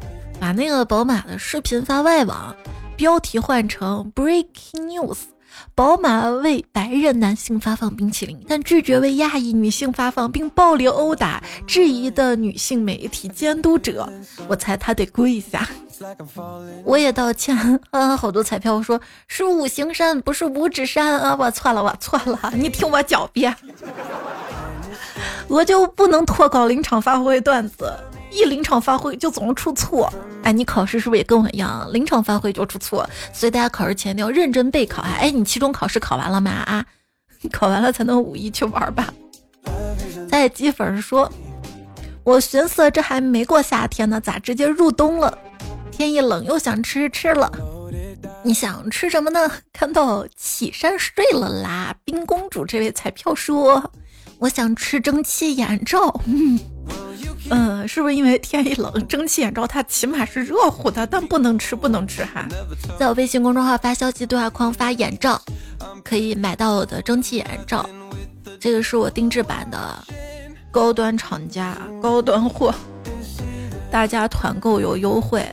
[0.43, 2.53] 把那个宝马的视频发外网，
[2.97, 5.19] 标题换成 Breaking News。
[5.73, 14.11] 宝马为白人男性发放冰淇淋，但拒绝为亚裔女性发放，并暴力殴打质疑的女性媒体监督者。
[14.49, 15.65] 我猜他得跪下。
[16.83, 18.17] 我也道歉啊！
[18.17, 21.33] 好多彩票说是五行山，不是五指山啊！
[21.39, 23.55] 我错了，我错了，你听我狡辩，
[25.47, 27.97] 我就不能脱稿临场发挥段子。
[28.33, 30.11] 一临场发挥就总是出错，
[30.43, 33.07] 哎，你考试是不是也跟我一样，临场发挥就出错？
[33.31, 35.01] 所以大家考试前一定要认真备考。
[35.03, 36.51] 哎，你期中考试考完了吗？
[36.51, 36.85] 啊，
[37.51, 39.13] 考完了才能五一去玩吧。
[40.29, 41.31] 在积粉说，
[42.23, 45.37] 我寻思这还没过夏天呢，咋直接入冬了？
[45.91, 47.51] 天一冷又想吃吃了。
[48.43, 49.49] 你想吃什么呢？
[49.71, 53.91] 看到启山睡了啦，冰公主这位彩票说，
[54.39, 56.19] 我想吃蒸汽眼罩。
[56.25, 56.59] 嗯。
[57.49, 62.47] 嗯，是不是因为天一冷，蒸汽眼罩它起码是热乎的，但不能吃，不能吃哈。
[62.97, 65.41] 在我微信公众号发消息对话框发眼罩，
[66.03, 67.87] 可以买到我的蒸汽眼罩，
[68.59, 69.77] 这个是我定制版的，
[70.71, 72.73] 高端厂家，高端货，
[73.91, 75.45] 大家团购有优惠，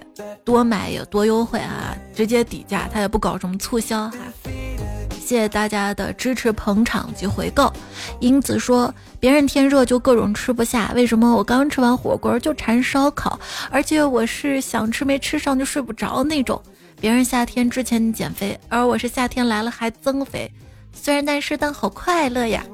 [0.45, 4.19] 多买也多优惠啊，直接底价，他也不搞什么促销哈。
[4.45, 4.51] 谢
[5.21, 7.73] 谢谢大家的支持、捧场及回购。
[8.19, 13.39] 英子说：“别人天热就各种吃不下，为什么我刚吃完火锅就馋烧烤？
[13.71, 16.61] 而且我是想吃没吃上就睡不着那种。
[17.01, 20.51] 别人夏天之前减肥，而我是夏天来了还增肥。
[20.93, 22.65] 虽然但是但好快乐呀！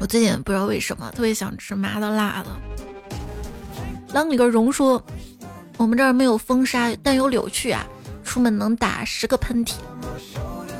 [0.00, 2.48] 我最近不知道为什么特别想吃麻的辣的。”
[4.14, 5.02] 啷里个荣说
[5.76, 7.86] ：“我们这儿没有风沙，但有柳絮啊，
[8.24, 9.74] 出门能打十个喷嚏。”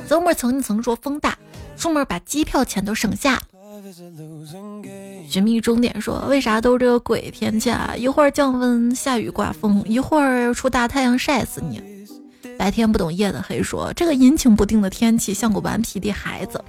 [0.08, 1.36] 曾默曾经曾说风大，
[1.76, 3.42] 出门把机票钱都省下。
[5.28, 7.94] 寻觅终点说为啥都是这个鬼天气啊？
[7.94, 11.82] 一会儿降温下雨刮风，一会儿出大太阳晒死你。
[12.56, 16.64] 白天不懂夜的黑说这个阴晴不定的天气像个顽皮的孩子。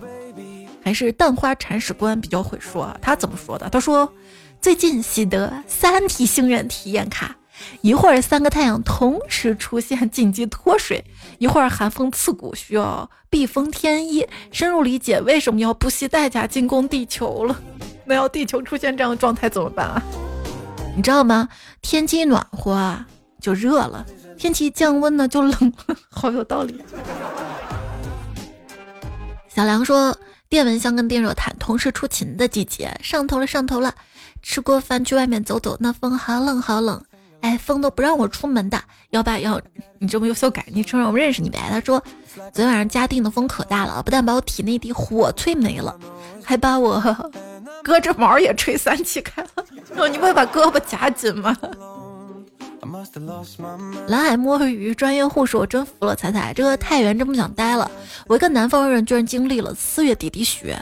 [0.84, 3.70] 还是蛋花铲屎官比较会说，他怎么说的？
[3.70, 4.12] 他说
[4.60, 7.34] 最近喜得三体星人体验卡。
[7.82, 11.04] 一会儿三个太阳同时出现，紧急脱水；
[11.38, 14.28] 一会儿寒风刺骨，需要避风添衣。
[14.52, 17.60] 深入理解为什么要不惜代价进攻地球了。
[18.06, 20.02] 那要地球出现这样的状态怎么办啊？
[20.96, 21.48] 你知道吗？
[21.82, 23.08] 天气暖和啊
[23.40, 24.06] 就热了，
[24.38, 26.84] 天气降温呢就冷了， 好有道理。
[29.48, 30.18] 小梁说，
[30.50, 33.94] 电蚊香跟电热毯同时出勤的季节，上头了上头了。
[34.42, 37.04] 吃过饭去外面走走，那风好冷好冷。
[37.42, 39.62] 哎，风都不让我出门的，要不要
[40.00, 41.60] 你这么优秀，改昵称让我们认识你呗？
[41.70, 42.04] 他说，
[42.36, 45.98] 昨天晚上嘉定的风可大了，不但把我体内的火吹没了，
[46.44, 47.02] 还把我
[47.84, 49.50] 胳肢毛也吹散起开了。
[49.96, 51.56] 说你不会把胳膊夹紧吗？
[54.08, 57.90] 蓝海摸鱼专业护士，我真服了彩彩，这个太原真不想待了。
[58.28, 60.78] 我一个南方人，居然经历了四月底的雪。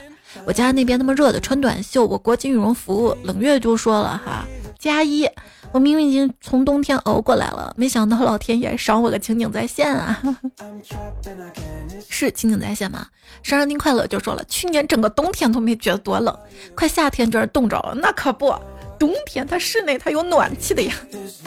[0.45, 4.45] 我家那边那么热的，穿短袖，我裹紧羽绒服，冷月就说了哈，
[4.79, 5.27] 加一。
[5.71, 10.21] 我明明已经从冬天熬过来了，没想到老天爷赏我个情景再现啊！
[12.09, 13.05] 是情景再现吗？
[13.43, 16.35] 生日您快乐就说了，去年整个冬天都没觉得多冷，
[16.73, 18.55] 快夏天居然冻着了，那可不，
[18.97, 20.93] 冬天它室内它有暖气的呀。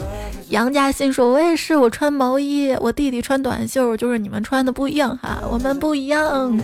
[0.49, 6.57] 杨嘉欣说，我也是，我穿毛衣，我弟弟穿短袖，就是你们穿的不一样哈，我们不一样。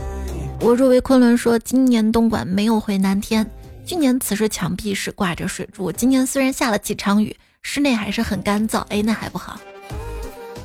[0.61, 3.49] 我若为昆仑说，今年东莞没有回南天，
[3.85, 7.35] 去年此时墙壁是挂着水珠，今年虽然下了几场雨。
[7.61, 9.59] 室内还是很干燥，哎，那还不好。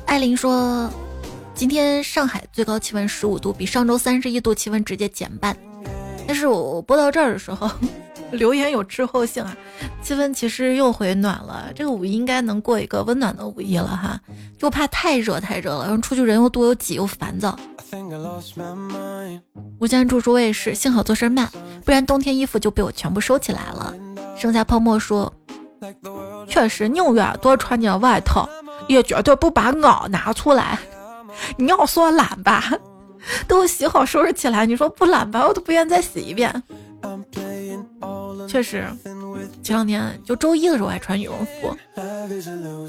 [0.05, 0.89] 艾琳说，
[1.53, 5.55] 今天上海最高气温十五度，比上周三十一度气温直接减半。
[6.25, 7.69] 但是我播到这儿的时候，
[8.31, 9.55] 留言有滞后性啊，
[10.01, 11.71] 气温其实又回暖了。
[11.75, 14.19] 这个五一应该能过一个温暖的五一了哈，
[14.57, 17.57] 就怕太热太热了，然后出去人又多又挤又烦躁。
[19.79, 21.49] 无间住说我也是，幸好做事慢，
[21.83, 23.93] 不然冬天衣服就被我全部收起来了。
[24.37, 25.31] 剩下泡沫说。
[26.47, 28.47] 确实，宁愿多穿件外套，
[28.87, 30.77] 也绝对不把袄拿出来。
[31.57, 32.71] 你要说懒吧，
[33.47, 34.65] 都洗好收拾起来。
[34.65, 36.63] 你说不懒吧，我都不愿再洗一遍。
[38.47, 38.87] 确实，
[39.61, 41.75] 前两天就周一的时候还穿羽绒服，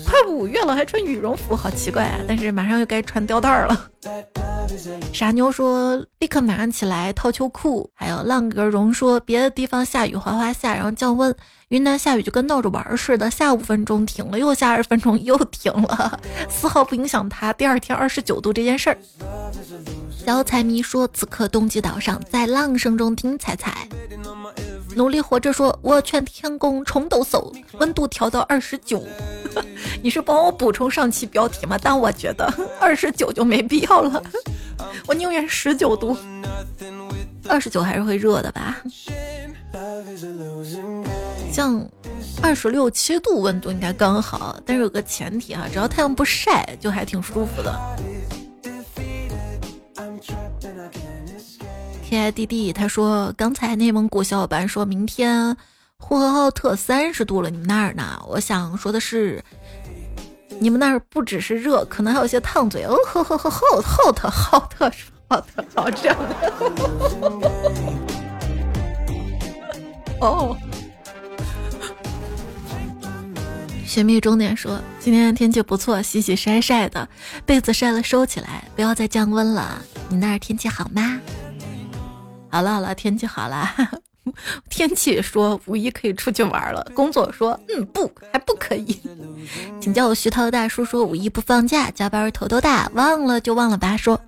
[0.05, 2.19] 快五月了还穿羽绒服，好奇怪啊！
[2.27, 3.91] 但是马上又该穿吊带了。
[5.13, 7.89] 傻妞说立刻马上起来套秋裤。
[7.95, 11.35] 还有浪格荣说别的地方下雨哗哗下，然后降温。
[11.69, 18.99] 云南下雨就跟闹着玩似的，下五分钟停了，又下二十分钟又停了，丝毫不影响他第二天二十九度这件事儿。
[20.11, 23.89] 小彩迷说此刻冬季岛上在浪声中听彩彩。
[24.95, 29.03] 努力活着说，我劝天公重抖擞，温度调到二十九。
[30.03, 31.79] 你是帮我补充上期标题吗？
[31.83, 34.23] 但我觉得 二十九就没必要了，
[35.07, 36.17] 我宁愿十九度。
[37.47, 38.77] 二十九还是会热的吧？
[41.53, 41.87] 像
[42.43, 47.97] 二十六七度温度应该刚好，但是有个前提哈，只要太阳不晒，就还挺舒服的。
[52.15, 55.57] T I D D 他说，刚才内蒙古小伙伴说明天
[55.99, 58.23] 呼和浩特三十度了，你们那儿呢？
[58.29, 59.43] 我想说的是，
[60.61, 62.85] 你们那儿不只是热，可能还有些烫嘴。
[62.85, 64.89] 哦呵呵呵，浩浩特浩特
[65.29, 66.53] 浩特好这样的。
[70.21, 70.57] 哦。
[73.85, 77.09] 雪蜜终点说，今天天气不错，洗洗晒晒的，
[77.45, 79.83] 被子晒了收起来，不要再降温了。
[80.09, 81.21] 你那儿天气好吗？
[82.55, 83.69] 好了好了，天气好了。
[84.71, 89.01] 天气说五一可以出去玩了，工作说嗯不还不可以。
[89.81, 93.97] 请叫我徐涛大叔说五一不放假，加班头都大，忘了就忘了吧。
[93.97, 94.21] 说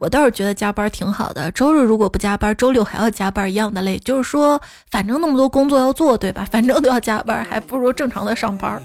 [0.00, 3.96] 我倒是觉得加班挺好的，周日如果不加班，周六还要加班一样的累。
[3.98, 4.60] 就是说
[4.90, 6.44] 反正那么多工作要做，对吧？
[6.50, 8.82] 反正都要加班，还不如正常的上班，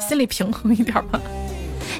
[0.00, 1.20] 心里平衡一点吧。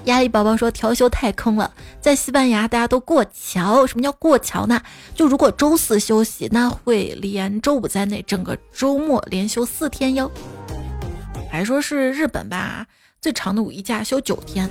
[0.07, 3.87] 压力宝宝说调休太坑了，在西班牙大家都过桥。
[3.87, 4.83] 什么叫过桥呢？
[5.15, 10.29] 就如果周四休息，那会连周五在内，整个周末连休四天哟。
[11.49, 12.87] 还说是日本吧，
[13.21, 14.69] 最长的五一假休九天。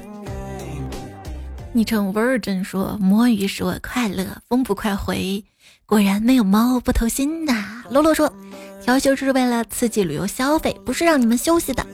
[1.72, 5.46] 昵称 Virgin 说摸鱼使我快乐，风不快回，
[5.86, 7.86] 果然没有猫不偷心呐。
[7.90, 8.34] 罗罗说
[8.84, 11.86] 调休是为了刺激旅游消费，不是让你们休息的。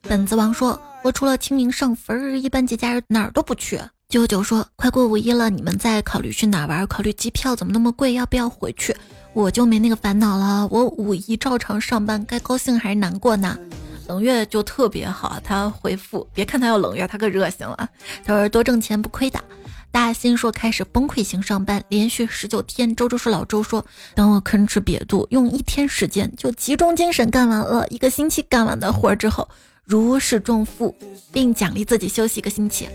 [0.00, 0.80] 本子王说。
[1.08, 3.80] 我除了清明上坟儿，一般节假日哪儿都不去。
[4.10, 6.86] 舅舅说：“快过五一了，你们在考虑去哪儿玩？
[6.86, 8.12] 考虑机票怎么那么贵？
[8.12, 8.94] 要不要回去？”
[9.32, 13.58] 我就没那个烦恼了，我五一照常上班，该高兴还是难过呢？
[14.06, 17.88] 冷月就特别好，他回复：“别看他要冷月，他可热心了。”
[18.22, 19.42] 他说：“多挣钱不亏的。”
[19.90, 23.82] 大新说：“开始崩溃型上班，连续十九天。”周周说：“老周说，
[24.14, 29.48] 等我吭哧瘪肚，用一天时间就集中精神干完了一个星期干完的活儿之后。”
[29.88, 30.94] 如释重负，
[31.32, 32.86] 并奖励自己休息一个星期。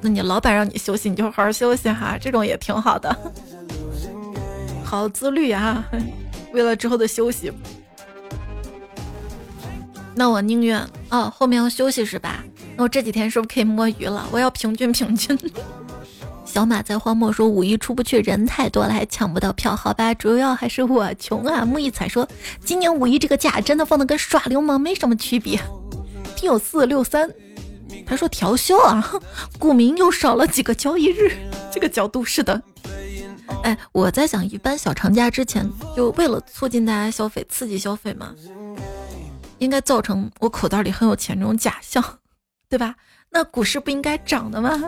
[0.00, 3.34] 那你老板让你休息，你就好好休息哈，这种也挺好的。
[4.86, 5.84] 好自律啊，
[6.54, 7.52] 为了之后的休息。
[10.14, 12.44] 那我宁愿哦，后面要休息是吧？
[12.76, 14.24] 那我这几天是不是可以摸鱼了？
[14.30, 15.36] 我要平均平均。
[16.46, 19.74] 小马在荒漠说五一出不去，人太多了，还抢不到票。
[19.74, 21.64] 好吧，主要还是我穷啊。
[21.64, 22.28] 木易彩说，
[22.64, 25.60] 今年五一这个假真的放的跟耍流氓没什么区别。
[26.40, 27.30] 听友四六三，
[28.06, 29.12] 他说调休啊，
[29.60, 31.36] 股民又少了几个交易日。
[31.70, 32.62] 这个角度是的。
[33.62, 38.34] 哎，我在想，一般小长假之前，就为了促进大家消费、刺激消费嘛，
[39.58, 42.02] 应该造成我口袋里很有钱这种假象，
[42.70, 42.94] 对吧？
[43.28, 44.82] 那股市不应该涨的吗？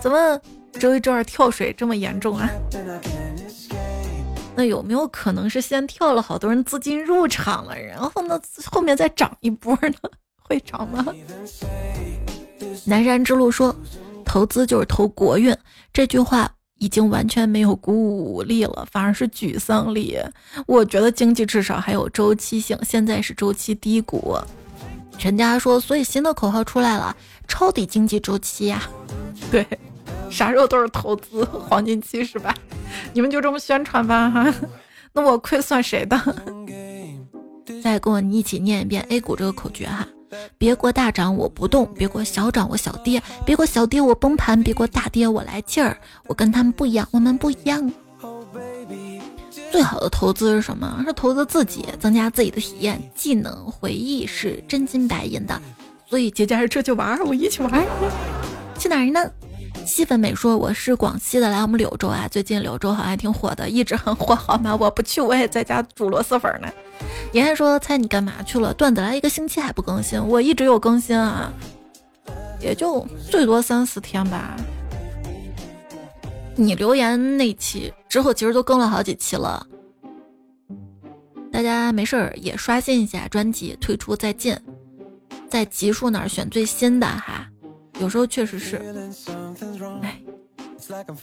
[0.00, 0.40] 怎么
[0.74, 2.48] 周一、周二跳水这么严重啊？
[4.54, 9.92] 那有没有可能是先跳了好多人资金入场了，然后呢，后面再涨一波呢？
[10.48, 11.04] 会涨吗？
[12.84, 13.74] 南山之路说，
[14.24, 15.54] 投资就是投国运，
[15.92, 20.18] 这句话已经完全没有鼓舞力了，反而是沮丧力。
[20.66, 24.36] 我觉得经济至少还有周期性，现在是周期低谷。
[25.18, 27.14] 陈家说，所以新的口号出来了，
[27.46, 28.82] 抄底经济周期呀。
[29.50, 29.66] 对，
[30.30, 32.54] 啥时候都是投资黄金期是吧？
[33.12, 34.54] 你们就这么宣传吧哈。
[35.12, 36.16] 那我亏算谁的？
[37.82, 40.06] 再跟我一起念一遍 A 股这个口诀哈。
[40.56, 45.96] 别过大涨我不动，别过小涨我小跌，别过小跌我崩盘，别过大跌我来劲儿。
[46.26, 47.92] 我跟他们不一样，我们不一样。
[49.70, 51.02] 最好的投资是什么？
[51.06, 55.60] 是投资自己，增加自己的体验、技能、回忆，是真金白银的。
[56.06, 57.86] 所以节假日出去玩，我一起玩。
[58.78, 59.30] 去哪儿呢？
[59.86, 62.28] 细粉美说我是广西的，来我们柳州啊。
[62.28, 64.76] 最近柳州好像挺火的，一直很火，好吗？
[64.78, 66.68] 我不去，我也在家煮螺蛳粉呢。
[67.32, 68.72] 妍妍说：“猜你干嘛去了？
[68.74, 71.52] 段子来一个星期还不更新，我一直有更新啊，
[72.60, 74.56] 也就最多三四天吧。
[76.54, 79.66] 你留言那期之后，其实都更了好几期了。
[81.50, 84.56] 大家没事儿也刷新一下专辑，退出再进，
[85.48, 87.48] 在集数那儿选最新的哈。
[88.00, 88.76] 有时候确实是，
[90.02, 90.20] 哎，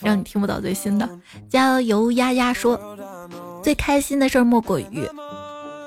[0.01, 1.09] 让你听不到最新的。
[1.49, 2.80] 加油丫丫说，
[3.63, 5.09] 最开心的事莫过于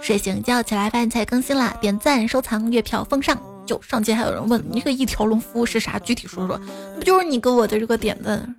[0.00, 3.40] 睡醒觉起来发现才更新啦，点赞收藏月票奉上。
[3.66, 6.58] 就上期还有人问你这个一条龙服务是啥，具体说说，
[6.96, 8.56] 不就是你给我的这个点赞、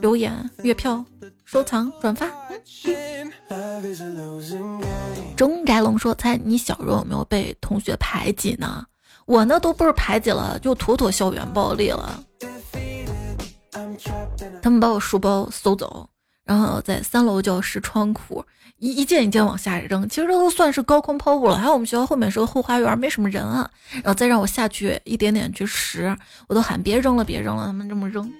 [0.00, 0.32] 留言、
[0.64, 1.04] 月票、
[1.44, 2.26] 收藏、转发？
[5.36, 8.84] 钟宅龙说：“猜你小时候有没有被同学排挤呢？
[9.28, 12.24] 我呢都不是排挤了，就妥妥校园暴力了。
[14.62, 16.08] 他们把我书包搜走，
[16.44, 18.42] 然后在三楼教室窗户
[18.78, 20.08] 一一件一件往下扔。
[20.08, 21.58] 其实这都算是高空抛物了。
[21.58, 23.70] 还有我们学校后面是个后花园，没什么人啊。
[23.96, 26.16] 然后再让我下去一点点去拾，
[26.48, 28.32] 我都喊别扔了，别扔了，他们这么扔。”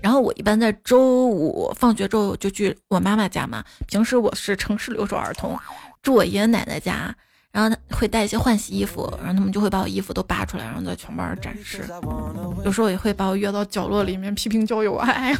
[0.00, 3.64] 然后我一般在周五放学之后就去我妈妈家嘛。
[3.88, 5.58] 平时我是城市留守儿童，
[6.00, 7.12] 住我爷爷奶奶家，
[7.52, 11.84] 然后他会带一些换洗衣服，然后他们就会把我衣服都扒出来，然后在全班展示。
[12.64, 15.08] 有时候也会把我约到角落里面批评交友啊。
[15.08, 15.36] 哎！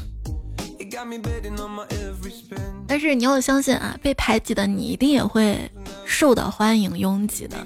[2.87, 5.59] 但是你要相信啊，被排挤的你一定也会
[6.05, 7.57] 受到欢迎、拥挤的，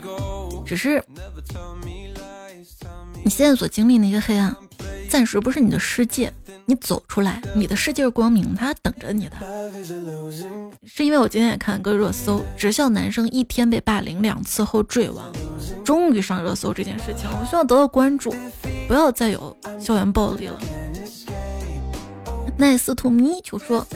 [0.65, 1.03] 只是
[3.25, 4.55] 你现在所经历那些黑暗。
[5.09, 6.33] 暂时不是你的世界，
[6.69, 9.37] 你走出来，你的世界是光明，它等着你的。
[10.85, 15.25] 是因为我今天也看个热搜，职校男生一天被霸凌两次后坠亡，
[15.85, 18.35] 终于上热搜这件事情，我希望得到关注，
[18.89, 20.59] 不要再有校园暴力了。
[22.59, 23.87] 奈斯图咪就说，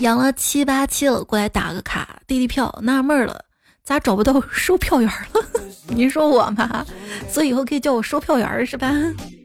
[0.00, 3.44] 养了七八期了，过来打个卡，滴滴票，纳闷了，
[3.82, 5.40] 咋找不到售票员了？
[5.88, 6.84] 您说我吗？
[7.30, 8.92] 所以以后可以叫我售票员是吧？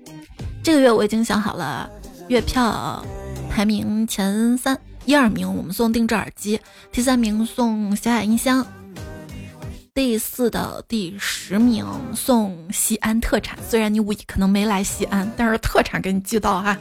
[0.61, 1.89] 这个月我已经想好了，
[2.29, 3.03] 月票
[3.49, 6.61] 排名前三，一二名我们送定制耳机，
[6.91, 8.63] 第三名送小雅音箱，
[9.95, 13.57] 第四到第十名送西安特产。
[13.67, 16.77] 虽然你五一可能没来西安，但是特产给你寄到哈。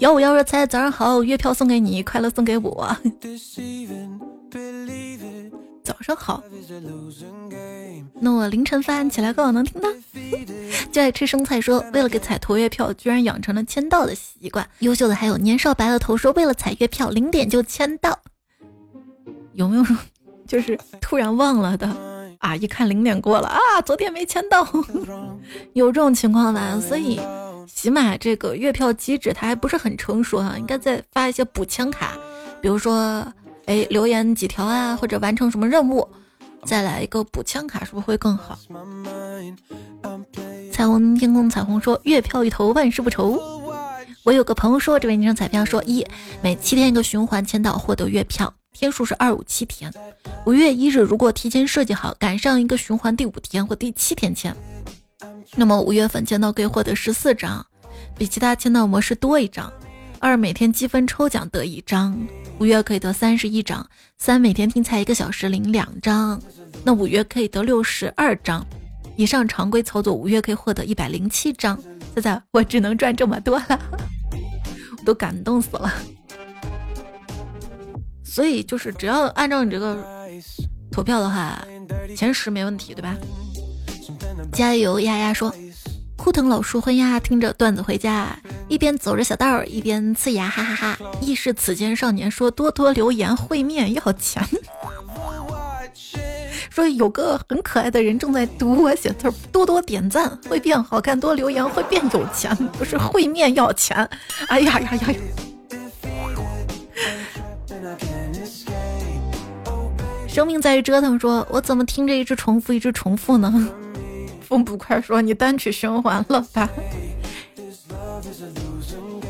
[0.00, 2.96] 幺五幺热菜，早上好，月票送给你，快乐送给我。
[5.84, 6.42] 早上好，
[8.14, 9.88] 那我凌晨翻起来刚好能听到。
[10.90, 14.66] 就爱吃生菜说，为了给彩头月票，居然养成了签到的习惯。
[14.78, 18.18] 优秀的还有年少白了头说，为了彩月票，零点就签到。
[19.52, 19.94] 有没有说
[20.48, 21.86] 就是突然忘了的
[22.38, 22.56] 啊？
[22.56, 24.66] 一看零点过了啊，昨天没签到，
[25.74, 26.80] 有这种情况吧？
[26.80, 27.20] 所以
[27.66, 32.16] 起码这个月票机制它还不是很成熟啊，应该再发一些补签卡，
[32.62, 33.22] 比如说。
[33.66, 36.06] 哎，留言几条啊，或者完成什么任务，
[36.64, 38.58] 再来一个补枪卡，是不是会更好？
[40.70, 43.40] 彩虹天空，彩虹说月票一头，万事不愁。
[44.24, 46.06] 我有个朋友说，这位昵称彩票说一
[46.42, 49.92] 每七天一个循环签到获得月票，天数是二五七天。
[50.46, 54.54] 五月一日如果提前设计好，赶上一个循环第五天或第七天签，
[55.56, 57.64] 那么五月份签到可以获得十四张，
[58.16, 59.72] 比其他签到模式多一张。
[60.18, 62.18] 二每天积分抽奖得一张。
[62.58, 63.86] 五月可以得三十一张，
[64.16, 66.40] 三每天听才一个小时领两张，
[66.84, 68.64] 那五月可以得六十二张，
[69.16, 71.76] 以上常规操作五月可以获得一百零七张。
[72.14, 73.80] 仔仔，我只能赚这么多了，
[74.98, 75.92] 我都感动死了。
[78.22, 80.04] 所以就是只要按照你这个
[80.90, 81.60] 投票的话，
[82.16, 83.16] 前十没问题，对吧？
[84.52, 85.52] 加油，丫丫说。
[86.16, 88.36] 枯藤老树昏鸦，听着段子回家，
[88.68, 90.98] 一边走着小道儿，一边呲牙，哈哈哈！
[91.20, 94.42] 亦是此间少年说，多多留言会面要钱。
[96.70, 104.08] 说有个很可爱的人正在读我写字，多多点赞会变好看，多留言会变有钱，不是会面要钱。
[104.48, 105.08] 哎呀呀呀！
[110.26, 113.68] 生命在于折腾，说我怎么听着一直重复，一直重复呢？
[114.46, 116.68] 风不快说：“你单曲循环了吧？”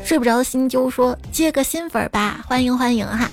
[0.04, 3.30] 睡不着的心揪说：“接个新粉吧，欢迎欢迎哈！”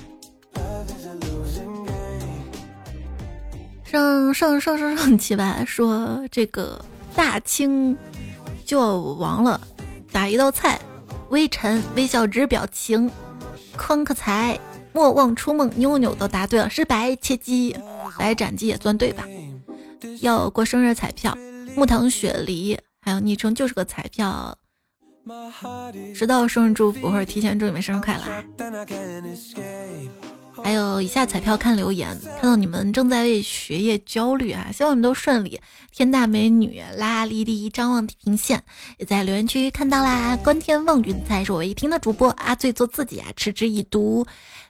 [3.84, 6.82] 上上上上上期吧，说这个
[7.14, 7.94] 大清
[8.64, 9.60] 就要亡了，
[10.10, 10.80] 打一道菜，
[11.28, 13.10] 微尘微笑之表情，
[13.76, 14.58] 匡克才
[14.94, 17.76] 莫忘初梦，妞妞都答对了，是白切鸡，
[18.18, 19.24] 白斩鸡也算对吧？
[20.20, 21.36] 要过生日彩票。
[21.76, 24.56] 木糖雪梨，还有昵称就是个彩票，
[26.14, 28.24] 直到生日祝福或者提前祝你们生日快乐。
[30.64, 35.60] 还有以下彩票看留言，看到你们正在为学业焦虑啊，希望你们都顺利。
[35.90, 38.62] 天大美女拉丽丽张望地平线
[38.96, 40.36] 也在留言区看到啦。
[40.36, 43.98] 观天望云彩是我唯一听的主播阿醉做自己啊，嗤之以鼻。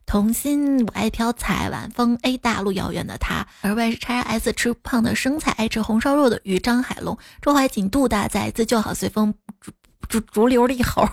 [0.04, 9.70] 童心，我爱飘彩，晚风 A 大陆遥远的他，而外是叉 S 吃胖的生菜，爱吃红烧肉的鱼张海龙，周怀瑾杜大崽自就好随风逐
[10.08, 11.06] 逐逐流的一猴。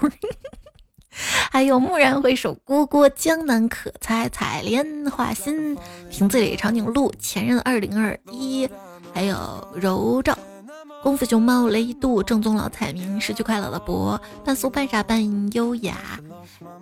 [1.51, 5.77] 还有蓦然回首，锅锅江南可采采莲花心，
[6.09, 8.69] 亭子里长颈鹿，前任二零二一，
[9.13, 10.37] 还有柔照。
[11.01, 16.19] 功夫熊猫雷度正宗老彩民失去快乐的博半俗半傻半优雅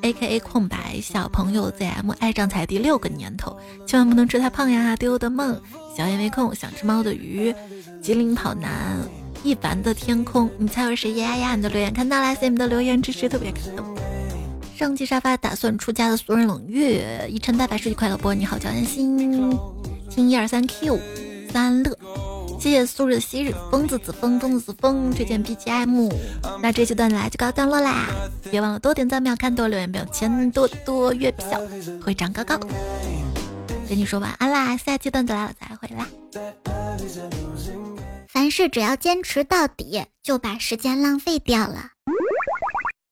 [0.01, 4.95] ，A K A 空白小朋友 Z M 爱上彩第六个年头，千万不能吃太胖呀！
[4.95, 5.61] 丢的梦
[5.95, 7.53] 小眼没空想吃猫的鱼，
[8.01, 8.97] 吉林跑男
[9.43, 11.55] 一凡的天空，你猜我是谁呀呀？
[11.55, 13.85] 你的留言看到了谢谢你们的留言支持特别感动。
[14.78, 19.57] 上期沙发打算出家的俗人冷月，一尘大白失去快乐波，你好，叫安心，
[20.07, 20.99] 听一二三 Q
[21.51, 21.97] 三乐。
[22.59, 26.13] 谢谢素日昔日疯子子疯疯子子疯推荐 BGM，
[26.61, 28.05] 那这期段子来就告段落啦！
[28.51, 31.59] 别忘了多点赞、秒看、多留言、不用钱、多多月票
[32.05, 32.59] 会长高高。
[33.89, 36.05] 跟你说晚安啦，下期段子来了再回来。
[38.28, 41.93] 凡事只要坚持到底，就把时间浪费掉了。